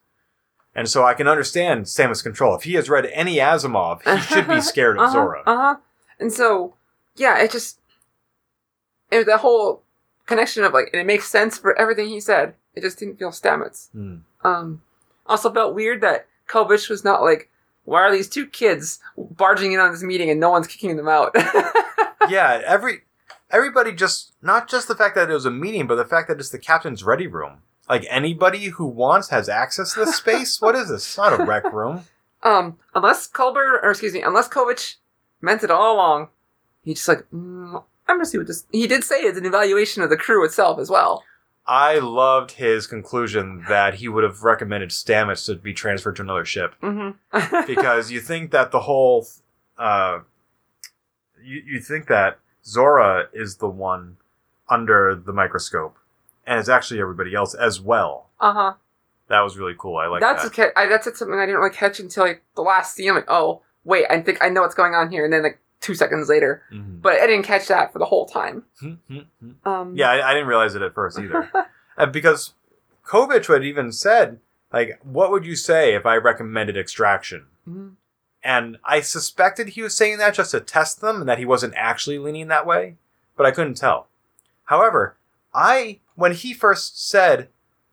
[0.74, 2.56] And so I can understand Samus Control.
[2.56, 5.42] If he has read any Asimov, he should be scared of uh-huh, Zora.
[5.46, 5.76] Uh-huh.
[6.18, 6.74] And so,
[7.14, 7.78] yeah, it just
[9.12, 9.82] it, the whole
[10.26, 12.54] connection of like, and it makes sense for everything he said.
[12.74, 13.90] It just didn't feel Stamets.
[13.92, 14.16] Hmm.
[14.42, 14.82] Um,
[15.26, 17.50] also felt weird that Kovich was not like,
[17.84, 21.08] why are these two kids barging in on this meeting and no one's kicking them
[21.08, 21.32] out?
[22.28, 23.02] yeah, every
[23.50, 26.38] everybody just not just the fact that it was a meeting, but the fact that
[26.38, 27.62] it's the captain's ready room.
[27.88, 30.60] Like anybody who wants has access to this space.
[30.60, 31.04] what is this?
[31.06, 32.04] It's not a rec room.
[32.42, 34.96] um, unless Culber, or excuse me, unless Kovich
[35.40, 36.28] meant it all along,
[36.84, 38.66] he just like, mm, I'm gonna see what this.
[38.70, 41.24] He did say it's an evaluation of the crew itself as well.
[41.66, 46.44] I loved his conclusion that he would have recommended Stamets to be transferred to another
[46.44, 46.74] ship.
[46.82, 47.66] Mm-hmm.
[47.66, 49.26] because you think that the whole
[49.78, 50.20] uh
[51.42, 54.16] you, you think that Zora is the one
[54.68, 55.98] under the microscope
[56.46, 58.30] and it's actually everybody else as well.
[58.40, 58.74] uh huh.
[59.28, 59.96] That was really cool.
[59.96, 60.58] I like that's that.
[60.58, 63.08] a I, that's something I didn't really catch until like the last scene.
[63.08, 65.58] I'm like, oh wait, I think I know what's going on here, and then like
[65.82, 67.02] two seconds later, Mhm.
[67.02, 68.64] but I didn't catch that for the whole time.
[68.82, 69.26] Mhm.
[69.66, 71.50] Um, yeah, I, I didn't realize it at first either.
[71.98, 72.54] Uh, because
[73.04, 74.40] Kovich had even said,
[74.72, 77.48] like, what would you say if I recommended extraction?
[77.68, 77.96] Mhm.
[78.42, 81.74] And I suspected he was saying that just to test them and that he wasn't
[81.76, 82.96] actually leaning that way,
[83.36, 84.08] but I couldn't tell.
[84.64, 85.16] However,
[85.52, 87.48] I, when he first said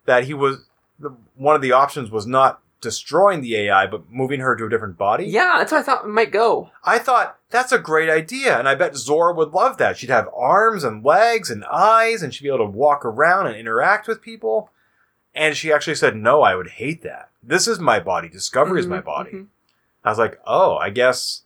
[0.06, 0.65] that he was,
[0.97, 4.70] the, one of the options was not destroying the AI, but moving her to a
[4.70, 6.70] different body, yeah, that's what I thought it might go.
[6.84, 9.98] I thought that's a great idea, and I bet Zora would love that.
[9.98, 13.56] She'd have arms and legs and eyes, and she'd be able to walk around and
[13.56, 14.70] interact with people.
[15.36, 17.30] And she actually said, No, I would hate that.
[17.44, 18.28] This is my body.
[18.30, 19.32] Discovery is my Mhm, body.
[19.32, 19.48] mhm.
[20.04, 21.44] I was like, Oh, I guess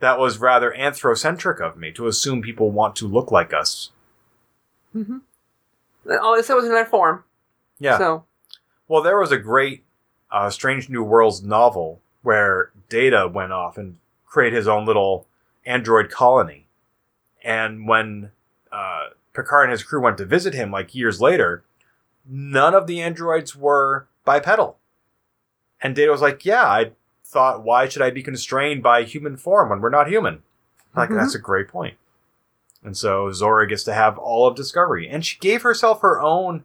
[0.00, 3.90] that was rather anthrocentric of me to assume people want to look like us.
[4.94, 5.20] And
[6.20, 7.24] All they said was in that form.
[7.78, 7.98] Yeah.
[7.98, 8.24] So
[8.88, 9.84] Well, there was a great
[10.32, 15.26] uh, Strange New Worlds novel where Data went off and created his own little
[15.66, 16.66] android colony.
[17.42, 18.30] And when
[18.70, 21.64] uh, Picard and his crew went to visit him like years later,
[22.28, 24.76] none of the androids were bipedal.
[25.80, 26.92] And Data was like, Yeah, I
[27.24, 30.42] thought, why should I be constrained by human form when we're not human?
[30.94, 31.16] Like, Mhm.
[31.18, 31.96] that's a great point.
[32.82, 35.08] And so Zora gets to have all of Discovery.
[35.08, 36.64] And she gave herself her own,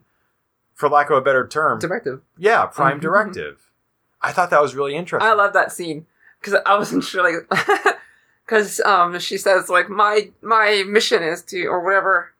[0.76, 2.20] for lack of a better term, Directive.
[2.38, 3.02] yeah, prime Mhm.
[3.08, 3.70] directive.
[4.22, 5.28] I thought that was really interesting.
[5.28, 6.06] I love that scene
[6.40, 7.48] because I wasn't sure, like,
[8.46, 12.32] because um, she says like my my mission is to or whatever,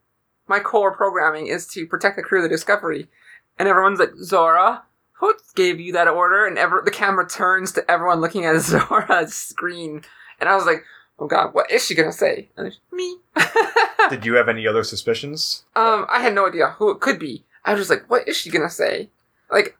[0.47, 3.09] my core programming is to protect the crew of the Discovery,
[3.59, 4.83] and everyone's like Zora,
[5.15, 6.47] who gave you that order?
[6.47, 10.03] And ever the camera turns to everyone looking at Zora's screen,
[10.41, 10.85] and I was like,
[11.19, 12.49] oh god, what is she gonna say?
[12.57, 13.17] And it's, me.
[14.11, 15.65] Did you have any other suspicions?
[15.75, 17.45] Um, I had no idea who it could be.
[17.67, 19.11] I was just like, what is she gonna say?
[19.51, 19.77] Like,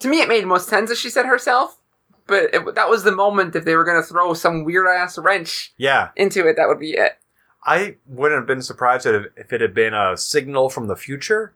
[0.00, 1.78] to me, it made most sense if she said herself.
[2.26, 5.72] But it, that was the moment if they were gonna throw some weird ass wrench
[5.76, 7.18] Yeah, into it, that would be it.
[7.64, 11.54] I wouldn't have been surprised if it had been a signal from the future.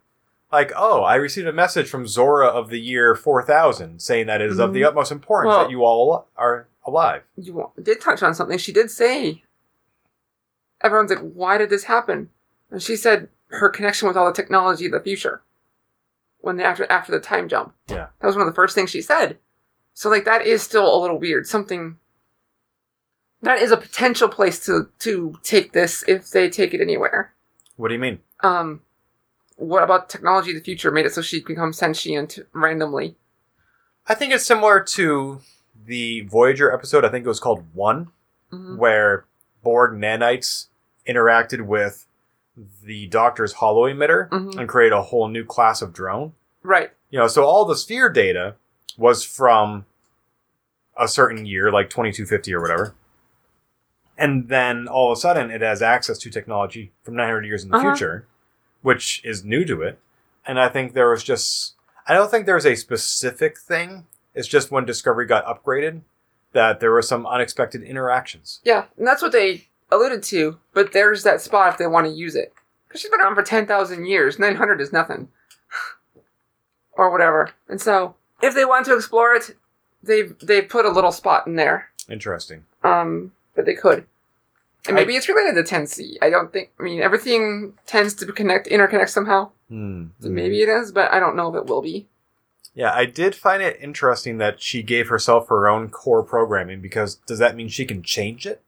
[0.51, 4.49] Like, oh, I received a message from Zora of the year 4000 saying that it
[4.49, 4.87] is of the Mhm.
[4.87, 7.23] utmost importance Well- that you all are alive.
[7.35, 8.57] You did touch on something.
[8.57, 9.43] She did say.
[10.81, 12.29] Everyone's like, why did this happen?
[12.71, 15.41] And she said her connection with all the technology of the future.
[16.39, 17.73] When they, after after the time jump.
[17.87, 18.07] Yeah.
[18.19, 19.37] That was one of the first things she said.
[19.93, 21.47] So like that is still a little weird.
[21.47, 21.97] Something
[23.41, 27.33] that is a potential place to to take this if they take it anywhere.
[27.75, 28.19] What do you mean?
[28.41, 28.81] Um
[29.55, 33.15] what about technology of the future made it so she become sentient randomly?
[34.05, 35.41] I think it's similar to
[35.85, 37.03] the Voyager episode.
[37.03, 38.11] I think it was called One,
[38.53, 38.77] Mhm.
[38.77, 39.25] where
[39.63, 40.67] Borg nanites
[41.07, 42.05] interacted with
[42.83, 44.57] the Doctor's holo emitter Mhm.
[44.59, 46.33] and create a whole new class of drone.
[46.63, 46.91] Right.
[47.09, 48.55] You know, so all the sphere data
[48.97, 49.85] was from
[50.97, 52.95] a certain year, like 2250 or whatever.
[54.17, 57.69] And then all of a sudden it has access to technology from 900 years in
[57.69, 57.91] the Uh-huh.
[57.91, 58.25] future,
[58.81, 59.99] which is new to it.
[60.45, 61.75] And I think there was just,
[62.07, 64.07] I don't think there's a specific thing.
[64.33, 66.01] It's just when Discovery got upgraded
[66.53, 68.59] that there were some unexpected interactions.
[68.63, 70.57] Yeah, and that's what they alluded to.
[70.73, 72.53] But there's that spot if they want to use it,
[72.87, 74.39] because she's been around for ten thousand years.
[74.39, 75.29] Nine hundred is nothing,
[76.93, 77.51] or whatever.
[77.67, 79.55] And so, if they want to explore it,
[80.03, 81.89] they've they put a little spot in there.
[82.09, 82.63] Interesting.
[82.83, 84.05] Um, but they could.
[84.87, 86.15] And I- maybe it's related to 10C.
[86.21, 86.69] I don't think.
[86.79, 89.51] I mean, everything tends to connect, interconnect somehow.
[89.69, 90.05] Hmm.
[90.21, 92.07] So maybe it is, but I don't know if it will be.
[92.73, 97.15] Yeah, I did find it interesting that she gave herself her own core programming because
[97.15, 98.61] does that mean she can change it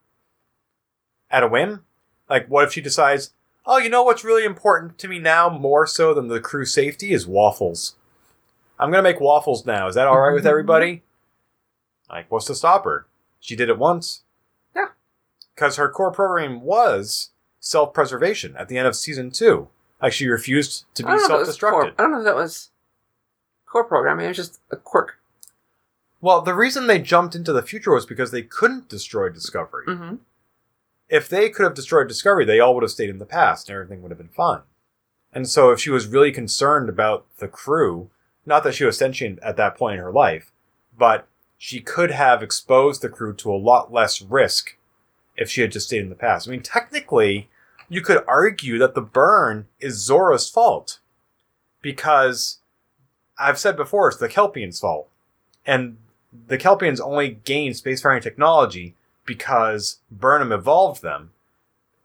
[1.32, 1.84] at a whim?
[2.30, 3.34] Like, what if she decides,
[3.66, 7.12] oh, you know what's really important to me now more so than the crew safety
[7.12, 7.96] is waffles?
[8.80, 9.88] I'm going to make waffles now.
[9.88, 11.04] Is that all right with everybody?
[12.10, 13.08] Like, what's to stop her?
[13.40, 14.24] She did it once.
[14.76, 14.88] Yeah.
[15.54, 19.68] Because her core programming was self preservation at the end of season two.
[20.02, 21.84] Like, she refused to I be don't know if self it was core.
[21.86, 21.94] destructed.
[22.00, 22.70] I don't know if that was
[23.66, 24.26] core programming.
[24.26, 25.20] It was just a quirk.
[26.22, 29.86] Well, the reason they jumped into the future was because they couldn't destroy Discovery.
[29.88, 30.16] Mm-hmm.
[31.10, 33.76] If they could have destroyed Discovery, they all would have stayed in the past and
[33.76, 34.62] everything would have been fine.
[35.34, 38.10] And so, if she was really concerned about the crew,
[38.46, 40.52] not that she was sentient at that point in her life,
[40.98, 44.78] but she could have exposed the crew to a lot less risk
[45.36, 46.48] if she had just stayed in the past.
[46.48, 47.50] I mean, technically,
[47.90, 51.00] you could argue that the burn is Zora's fault
[51.82, 52.60] because
[53.38, 55.10] I've said before it's the Kelpians' fault.
[55.66, 55.98] And
[56.48, 58.96] the Kelpians only gained spacefaring technology
[59.30, 61.30] because Burnham evolved them,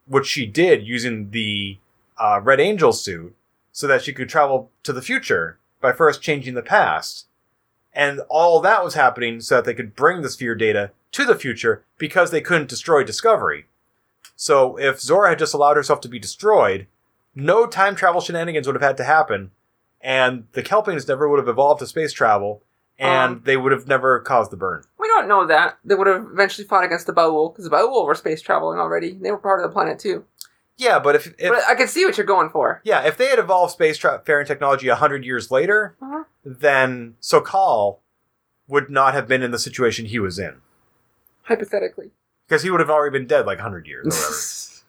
[0.07, 1.79] which she did using the
[2.19, 3.35] uh, Red Angel suit
[3.73, 7.27] so that she could travel to the future by first changing the past.
[7.95, 11.35] And all that was happening so that they could bring the sphere data to the
[11.35, 13.65] future because they couldn't destroy Discovery.
[14.37, 16.87] So if Zora had just allowed herself to be destroyed,
[17.35, 19.53] no time travel shenanigans would have had to happen,
[20.01, 22.63] and the Kelpians never would have evolved to space travel,
[22.99, 24.85] and Um, they would have never caused the burn.
[25.21, 25.79] Don't know that.
[25.85, 29.13] They would have eventually fought against the Baul, because the Baul were space traveling already.
[29.15, 30.25] They were part of the planet too.
[30.77, 32.81] Yeah, but if, if but I can see what you're going for.
[32.85, 36.25] yeah, if they had evolved space tra- faring technology a hundred years later, Uh-huh.
[36.45, 37.99] then Su'Kal
[38.67, 40.57] would not have been in the situation he was in
[41.43, 42.11] Hypothetically.
[42.49, 44.83] because he would have already been dead like hundred years or whatever.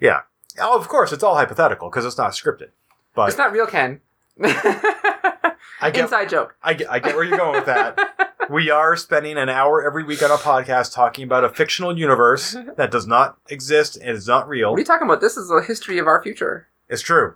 [0.00, 0.20] yeah.
[0.60, 2.68] Oh, of course, it's all hypothetical because it's not scripted.
[3.14, 4.00] But it's not real, Ken.
[4.40, 6.56] I get, Inside joke.
[6.62, 7.98] I get, I get where you're going with that.
[8.50, 12.56] we are spending an hour every week on a podcast talking about a fictional universe
[12.76, 14.70] that does not exist and is not real.
[14.70, 15.20] What are you talking about?
[15.20, 16.68] This is a history of our future.
[16.88, 17.34] It's true.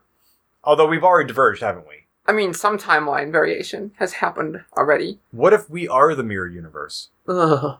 [0.64, 2.06] Although we've already diverged, haven't we?
[2.26, 5.18] I mean, some timeline variation has happened already.
[5.32, 7.08] What if we are the mirror universe?
[7.28, 7.78] Ugh.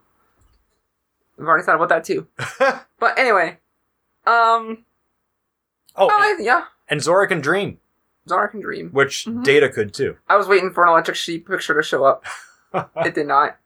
[1.39, 2.27] I've already thought about that too.
[2.99, 3.59] But anyway,
[4.27, 4.85] um,
[5.97, 7.79] oh, oh, and, yeah, and Zora can dream,
[8.29, 8.91] Zara can dream.
[8.91, 9.43] which Mhm.
[9.43, 10.19] Data could too.
[10.29, 12.25] I was waiting for an electric sheep picture to show up.
[13.05, 13.57] It did not,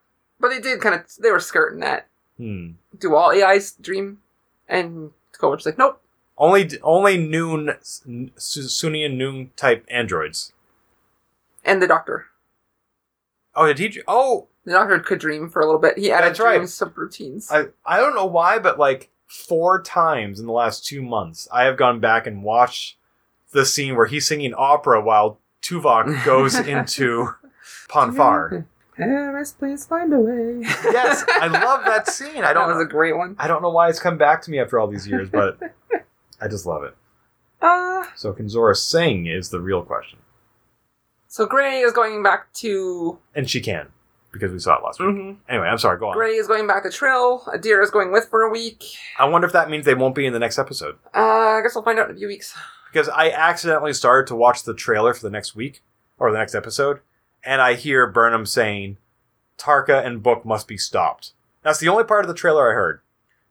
[0.40, 1.02] but they did kind of.
[1.20, 2.08] They were skirting that.
[2.36, 2.70] hmm.
[2.98, 4.18] Do all AIs dream?
[4.68, 6.02] And Kovich's like, nope.
[6.38, 10.52] Only only noon Su- Soongian noon type androids.
[11.64, 12.26] And the doctor.
[13.54, 14.02] Oh, did he?
[14.06, 15.96] Oh, The doctor could dream for a little bit.
[15.98, 16.56] He added That's right.
[16.56, 17.50] dream subroutines.
[17.50, 21.64] I I don't know why, but like four times in the last two months, I
[21.64, 22.96] have gone back and watched
[23.52, 27.28] the scene where he's singing opera while Tuvok goes into
[27.88, 28.66] Pon farr.
[28.96, 30.60] Paris, please find a way.
[30.62, 32.44] yes, I love that scene.
[32.44, 33.36] I don't was a great one.
[33.38, 35.58] I don't know why it's come back to me after all these years, but
[36.40, 36.94] I just love it.
[37.60, 40.18] Uh, So can Zora sing is the real question.
[41.28, 43.18] so Gray is going back to.
[43.34, 43.88] And she can,
[44.32, 45.08] because we saw it last week.
[45.08, 45.36] Mhm.
[45.48, 46.14] Anyway, I'm sorry, go on.
[46.16, 47.40] Gray is going back to Trill.
[47.46, 48.84] Adira is going with for a week.
[49.18, 50.96] I wonder if that means they won't be in the next episode.
[51.14, 52.54] Uh, I guess I'll find out in a few weeks.
[52.92, 55.82] Because I accidentally started to watch the trailer for the next week,
[56.18, 57.00] or the next episode,
[57.46, 58.98] and I hear Burnham saying,
[59.58, 61.32] Tarka and Book must be stopped.
[61.62, 63.00] That's the only part of the trailer I heard.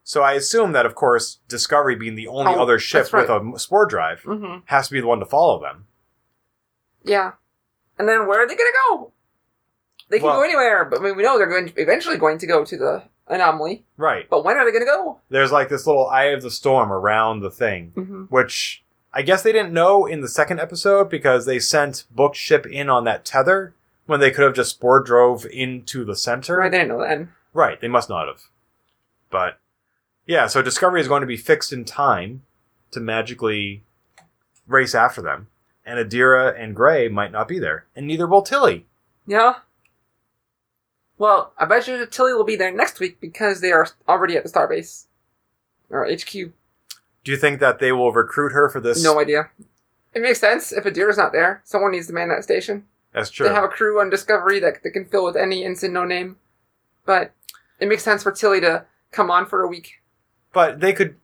[0.04, 3.28] So I assume that, of course, Discovery being the only Oh, other ship right.
[3.28, 4.60] with a spore drive Mm-hmm.
[4.66, 5.88] has to be the one to follow them.
[7.04, 7.32] Yeah.
[7.98, 9.12] And then where are they going to go?
[10.10, 12.38] They can Well- go anywhere, but I mean, we know they're going to, eventually going
[12.40, 13.86] to go to the anomaly.
[13.98, 14.30] Right.
[14.30, 15.20] But when are they going to go?
[15.30, 17.94] There's like this little eye of the storm around the thing.
[17.96, 18.24] Mm-hmm.
[18.26, 18.84] which
[19.14, 22.90] I guess they didn't know in the second episode because they sent Book ship in
[22.90, 23.74] on that tether
[24.06, 26.58] when they could have just spore drove into the center.
[26.58, 27.34] Right, they didn't know then.
[27.54, 28.44] Right, they must not have.
[29.30, 29.60] But
[30.26, 32.44] yeah, so Discovery is going to be fixed in time
[32.92, 33.84] to magically
[34.68, 35.48] race after them,
[35.86, 38.86] and Adira and Gray might not be there, and neither will Tilly.
[39.28, 39.56] Yeah.
[41.18, 44.44] Well, I bet you Tilly will be there next week because they are already at
[44.44, 45.06] the starbase.
[45.90, 46.32] Or HQ.
[46.32, 49.04] Do you think that they will recruit her for this?
[49.04, 49.50] No idea.
[50.14, 50.72] It makes sense.
[50.72, 52.86] If Adira's not there, someone needs to man that station.
[53.16, 53.48] That's true.
[53.48, 56.36] They have a crew on Discovery that they can fill with any ensign, no name.
[57.06, 57.32] But
[57.80, 60.02] it makes sense for Tilly to come on for a week.
[60.54, 61.16] but they could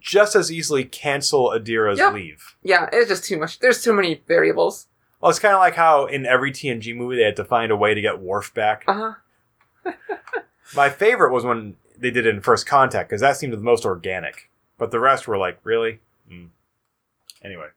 [0.00, 2.12] just as easily cancel Adira's Yep.
[2.12, 2.54] leave.
[2.62, 3.58] Yeah, it's just too much.
[3.60, 4.86] There's too many variables.
[5.20, 7.76] Well, it's kind of like how in every TNG movie they had to find a
[7.76, 8.84] way to get Worf back.
[8.86, 9.14] Uh
[9.84, 9.92] huh.
[10.76, 13.84] My favorite was when they did it in First Contact because that seemed the most
[13.86, 14.50] organic.
[14.76, 16.00] But the rest were like, really?
[16.30, 16.50] Mm.
[17.42, 17.68] Anyway,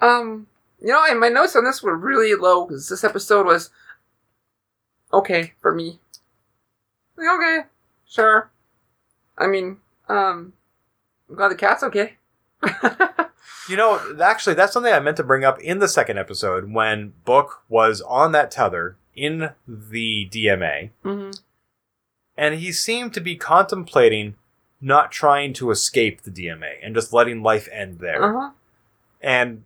[0.00, 0.46] Um,
[0.80, 3.70] you know, and my notes on this were really low because this episode was
[5.12, 5.98] okay for me.
[7.16, 7.58] Like, okay,
[8.06, 8.50] sure.
[9.38, 10.52] I mean, um,
[11.28, 12.16] I'm glad the cat's okay.
[13.68, 17.12] you know, actually, that's something I meant to bring up in the second episode when
[17.24, 21.30] Book was on that tether in the DMA, hmm
[22.36, 24.34] and he seemed to be contemplating
[24.80, 28.22] not trying to escape the DMA and just letting life end there.
[28.22, 28.50] Uh huh.
[29.22, 29.64] And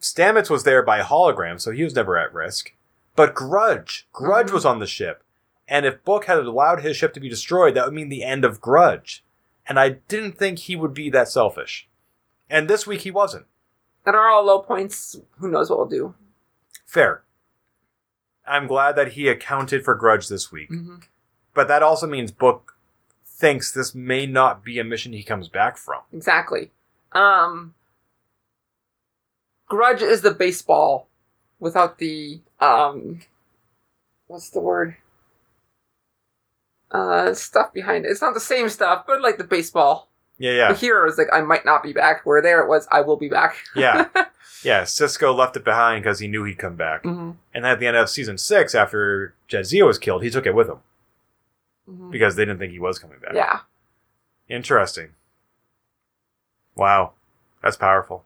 [0.00, 2.72] Stamets was there by hologram, so he was never at risk.
[3.16, 4.52] But Grudge, Grudge Mhm.
[4.54, 5.22] was on the ship.
[5.68, 8.44] And if Book had allowed his ship to be destroyed, that would mean the end
[8.44, 9.24] of Grudge.
[9.66, 11.88] And I didn't think he would be that selfish.
[12.48, 13.46] And this week he wasn't.
[14.04, 15.20] That are all low points.
[15.38, 16.14] Who knows what we'll do?
[16.86, 17.22] Fair.
[18.46, 20.68] I'm glad that he accounted for Grudge this week.
[20.70, 20.96] hmm
[21.54, 22.76] But that also means Book
[23.24, 26.02] thinks this may not be a mission he comes back from.
[26.12, 26.70] Exactly.
[27.12, 27.74] Um,
[29.70, 31.06] Grudge is the baseball
[31.60, 33.20] without the um,
[34.26, 34.96] what's the word?
[36.90, 38.08] Uh, stuff behind it.
[38.10, 40.08] It's not the same stuff, but like the baseball.
[40.38, 40.72] Yeah, yeah.
[40.72, 42.26] The hero is like, I might not be back.
[42.26, 43.56] Where there it was, I will be back.
[43.74, 44.06] Yeah.
[44.62, 47.02] Yeah, Sisko left it behind because he knew he'd come back.
[47.04, 50.54] hmm And at the end of season six, after Jadzia was killed, he took it
[50.54, 50.80] with him
[51.86, 53.32] hmm because they didn't think he was coming back.
[53.34, 53.60] Yeah.
[54.50, 55.10] Interesting.
[56.76, 57.12] Wow.
[57.62, 58.24] That's powerful.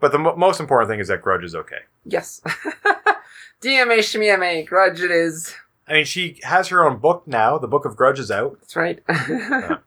[0.00, 1.80] But the mo- most important thing is that Grudge is okay.
[2.04, 2.40] Yes.
[3.60, 5.54] DMA Grudge it is.
[5.88, 7.58] I mean, she has her own book now.
[7.58, 8.58] The Book of Grudge is out.
[8.60, 9.00] That's right.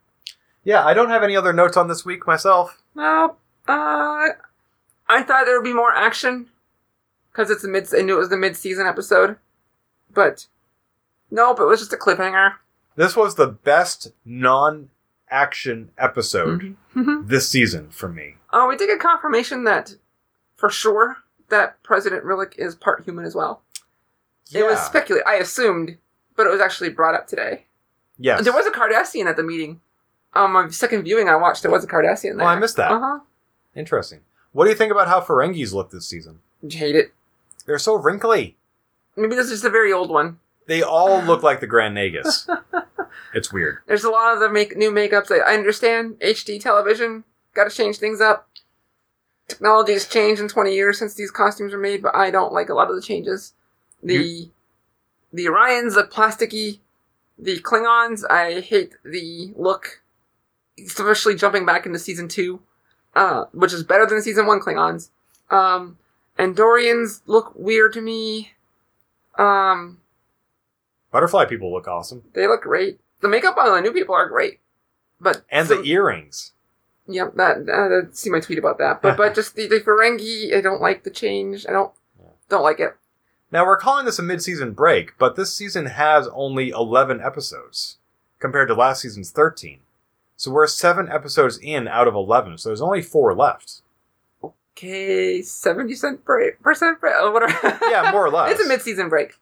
[0.64, 2.84] Yeah, I don't have any other notes on this week myself.
[2.93, 3.36] No,
[3.68, 4.28] uh,
[5.09, 6.51] I thought there would be more action
[7.32, 7.88] because it's a mid.
[7.97, 9.38] I knew it was the mid-season episode,
[10.14, 10.45] but
[11.32, 12.53] nope, it was just a cliffhanger.
[12.95, 14.91] This was the best non
[15.32, 17.28] action episode Mhm.
[17.28, 18.36] this season for me.
[18.53, 19.95] Oh, we did get confirmation that,
[20.62, 21.18] for sure,
[21.49, 23.64] that President Rillak is part human as well.
[24.53, 24.84] It was Yeah.
[24.84, 25.28] speculated.
[25.28, 25.97] I assumed,
[26.36, 27.66] but it was actually brought up today.
[28.20, 28.43] Yes.
[28.43, 29.82] There was a Cardassian at the meeting.
[30.34, 32.45] Um, my second viewing I watched, there was a Cardassian there.
[32.45, 32.91] Oh, I missed that.
[32.91, 33.20] Uh huh.
[33.76, 34.20] Interesting.
[34.51, 36.39] What do you think about how Ferengis look this season?
[36.70, 37.12] Hate it.
[37.66, 38.55] They're so wrinkly.
[39.16, 40.39] Maybe this is just a very old one.
[40.68, 42.47] They all look like the Grand Nagus.
[43.34, 43.80] it's weird.
[43.88, 45.32] There's a lot of the make new makeups.
[45.32, 47.24] I, I understand HD television.
[47.55, 48.47] Got to change things up.
[49.52, 52.70] Technology has changed in 20 years since these costumes were made, but I don't like
[52.70, 53.54] a lot of the changes.
[54.04, 54.49] The
[55.34, 56.80] the Orions look plasticky.
[57.38, 60.02] The Klingons, I hate the look,
[60.84, 62.62] especially jumping back into season two,
[63.16, 65.10] uh, which is better than season one Klingons.
[65.49, 65.97] Um,
[66.38, 68.52] Andorians look weird to me.
[69.38, 69.99] Um,
[71.12, 72.24] Butterfly people look awesome.
[72.34, 72.99] they look great.
[73.22, 74.60] The makeup on the new people are great,
[75.20, 76.52] but And some- the earrings.
[77.08, 79.02] Yep, that uh, see my tweet about that.
[79.02, 81.66] But but just the, the Ferengi, I don't like the change.
[81.68, 81.91] I don't
[82.49, 82.95] don't like it.
[83.52, 87.97] Now we're calling this a mid-season break, but this season has only 11 episodes
[88.39, 89.82] compared to last season's 13.
[90.38, 93.82] So we're 7 episodes in out of 11, so there's only 4 left.
[94.41, 97.78] Okay, seventy cent break, percent break, whatever.
[97.89, 98.52] Yeah, more or less.
[98.54, 99.34] it's a mid-season break.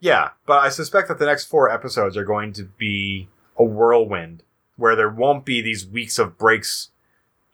[0.00, 4.42] Yeah, but I suspect that the next 4 episodes are going to be a whirlwind
[4.78, 6.88] where there won't be these weeks of breaks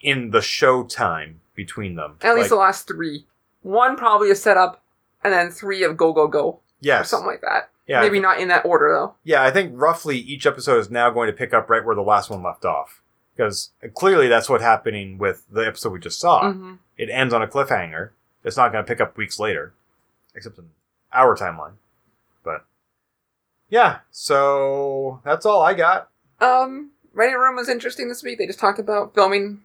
[0.01, 2.18] in the show time between them.
[2.22, 3.27] At least the last three.
[3.62, 4.83] One probably a setup,
[5.25, 7.09] and then three of go go go or yes.
[7.11, 7.70] something like that.
[7.87, 9.14] Yeah, Maybe not in that order though.
[9.25, 12.03] Yeah, I think roughly each episode is now going to pick up right where the
[12.03, 13.03] last one left off.
[13.35, 16.53] Because clearly that's what's happening with the episode we just saw.
[16.53, 18.11] hmm It ends on a cliffhanger.
[18.45, 19.75] It's not going to pick up weeks later,
[20.35, 20.70] except in
[21.12, 21.75] our timeline.
[22.43, 22.64] But
[23.68, 26.11] yeah, so that's all I got.
[26.41, 28.39] Um, Ready Room was interesting this week.
[28.39, 29.62] They just talked about filming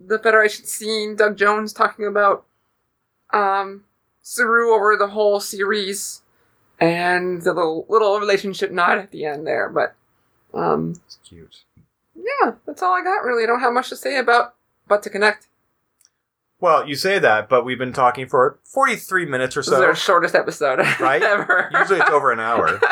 [0.00, 1.16] the Federation scene.
[1.16, 2.44] Doug Jones talking about
[3.32, 3.84] um
[4.22, 6.22] Saru over the whole series,
[6.80, 9.68] and the little little relationship nod at the end there.
[9.68, 9.94] But
[10.58, 11.64] um, It's cute.
[12.14, 13.22] yeah, that's all I got.
[13.24, 14.54] Really, I don't have much to say about
[14.88, 15.46] but to connect.
[16.58, 19.70] Well, you say that, but we've been talking for 43 minutes or so.
[19.70, 21.22] This is our shortest episode Right?
[21.22, 21.70] ever.
[21.72, 22.80] Usually it's over an hour.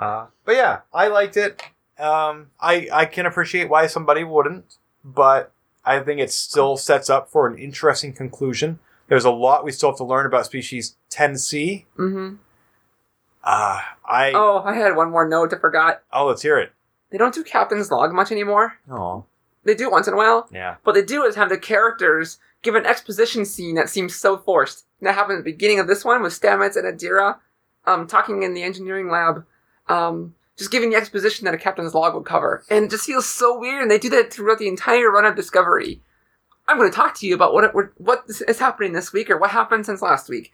[0.00, 1.62] Uh, but yeah, I liked it.
[2.02, 5.52] Um, I I can appreciate why somebody wouldn't, but
[5.84, 8.78] I think it still sets up for an interesting conclusion.
[9.08, 11.84] There's a lot we still have to learn about species 10C.
[11.98, 12.34] Mm-hmm.
[13.44, 14.62] Uh, I oh.
[14.64, 16.02] I had one more note I forgot.
[16.12, 16.72] Oh, let's hear it.
[17.10, 18.78] They don't do Captain's Log much anymore.
[18.90, 19.24] Oh,
[19.64, 20.48] They do once in a while.
[20.50, 20.76] yeah.
[20.84, 24.86] What they do is have the characters give an exposition scene that seems so forced.
[25.00, 27.38] And that happened at the beginning of this one with Stamets and Adira
[27.84, 29.44] um, talking in the engineering lab,
[29.88, 32.64] um, just giving the exposition that a captain's log would cover.
[32.68, 35.36] And it just feels so weird, and they do that throughout the entire run of
[35.36, 36.00] Discovery.
[36.68, 39.38] I'm going to talk to you about what it, what is happening this week or
[39.38, 40.52] what happened since last week.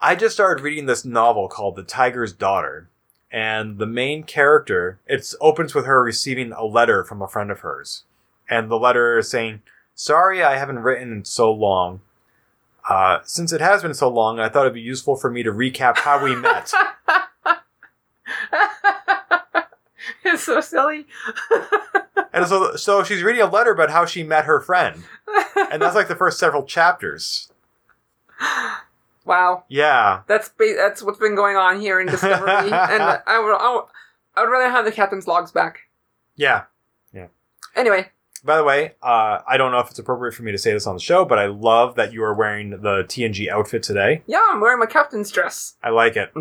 [0.00, 2.88] I just started reading this novel called The Tiger's Daughter,
[3.30, 7.60] and the main character it opens with her receiving a letter from a friend of
[7.60, 8.04] hers,
[8.48, 9.62] and the letter is saying,
[9.94, 12.00] "Sorry, I haven't written in so long.
[12.88, 15.52] Uh, since it has been so long, I thought it'd be useful for me to
[15.52, 16.72] recap how we met."
[20.24, 21.06] it's so silly.
[22.32, 25.04] and so, so she's reading a letter about how she met her friend,
[25.70, 27.50] and that's like the first several chapters.
[29.24, 29.64] wow.
[29.68, 33.74] Yeah, That's ba- that's what's been going on here in Discovery, and I would, I
[33.74, 33.84] would
[34.34, 35.80] I would rather have the captain's logs back.
[36.36, 36.64] yeah.
[37.12, 37.26] Yeah.
[37.76, 38.08] Anyway,
[38.42, 40.86] By the way, uh, I don't know if it's appropriate for me to say this
[40.86, 44.22] on the show, but I love that you are wearing the TNG outfit today.
[44.26, 45.76] yeah, I'm wearing my captain's dress.
[45.82, 46.32] I like it.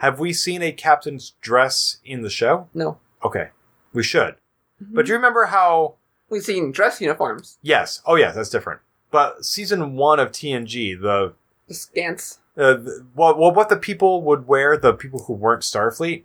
[0.00, 2.68] Have we seen a captain's dress in the show?
[2.74, 3.48] No, Okay,
[3.92, 4.34] we should.
[4.82, 4.94] Mm-hmm.
[4.94, 5.94] But do you remember how?
[6.28, 8.00] we've seen dress uniforms, Yes.
[8.06, 8.80] Oh, yes, that's different.
[9.10, 11.32] But season one of TNG, the
[11.68, 12.38] the skants.
[12.56, 16.22] uh, the- what what what the people would wear, the people who weren't Starfleet,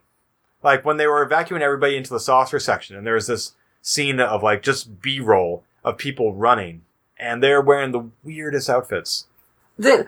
[0.63, 4.19] like when they were evacuating everybody into the saucer section, and there was this scene
[4.19, 6.83] of like just B roll of people running,
[7.17, 9.25] and they're wearing the weirdest outfits.
[9.77, 10.05] The,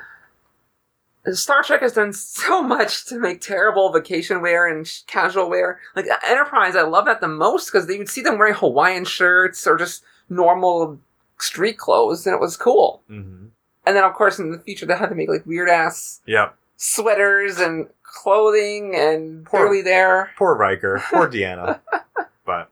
[1.34, 5.80] Star Trek has done so much to make terrible vacation wear and sh- casual wear.
[5.96, 9.66] Like Enterprise, I love that the most because you would see them wearing Hawaiian shirts
[9.68, 11.00] or just normal
[11.40, 13.02] street clothes, and it was cool.
[13.10, 13.48] Mm-hmm.
[13.86, 16.56] And then, of course, in the future, they had to make like weird ass Yep.
[16.76, 20.32] sweaters and clothing and Poor- there.
[20.38, 21.02] Poor Riker.
[21.10, 21.80] Poor Deanna.
[22.46, 22.70] but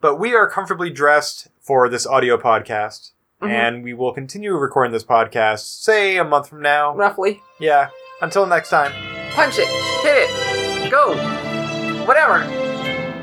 [0.00, 3.10] but we are comfortably dressed for this audio podcast.
[3.42, 3.50] Mhm.
[3.50, 6.94] And we will continue recording this podcast, say a month from now.
[6.94, 7.42] Roughly.
[7.58, 7.88] Yeah.
[8.20, 8.92] Until next time.
[9.34, 9.66] Punch it,
[10.02, 11.14] hit it, go,
[12.04, 12.44] whatever.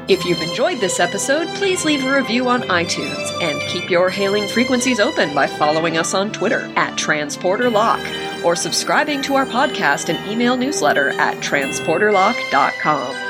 [0.08, 4.48] If you've enjoyed this episode, please leave a review on iTunes and keep your hailing
[4.48, 10.32] frequencies open by following us on Twitter at TransporterLock or subscribing to our podcast and
[10.32, 13.27] email newsletter at transporterlock.com.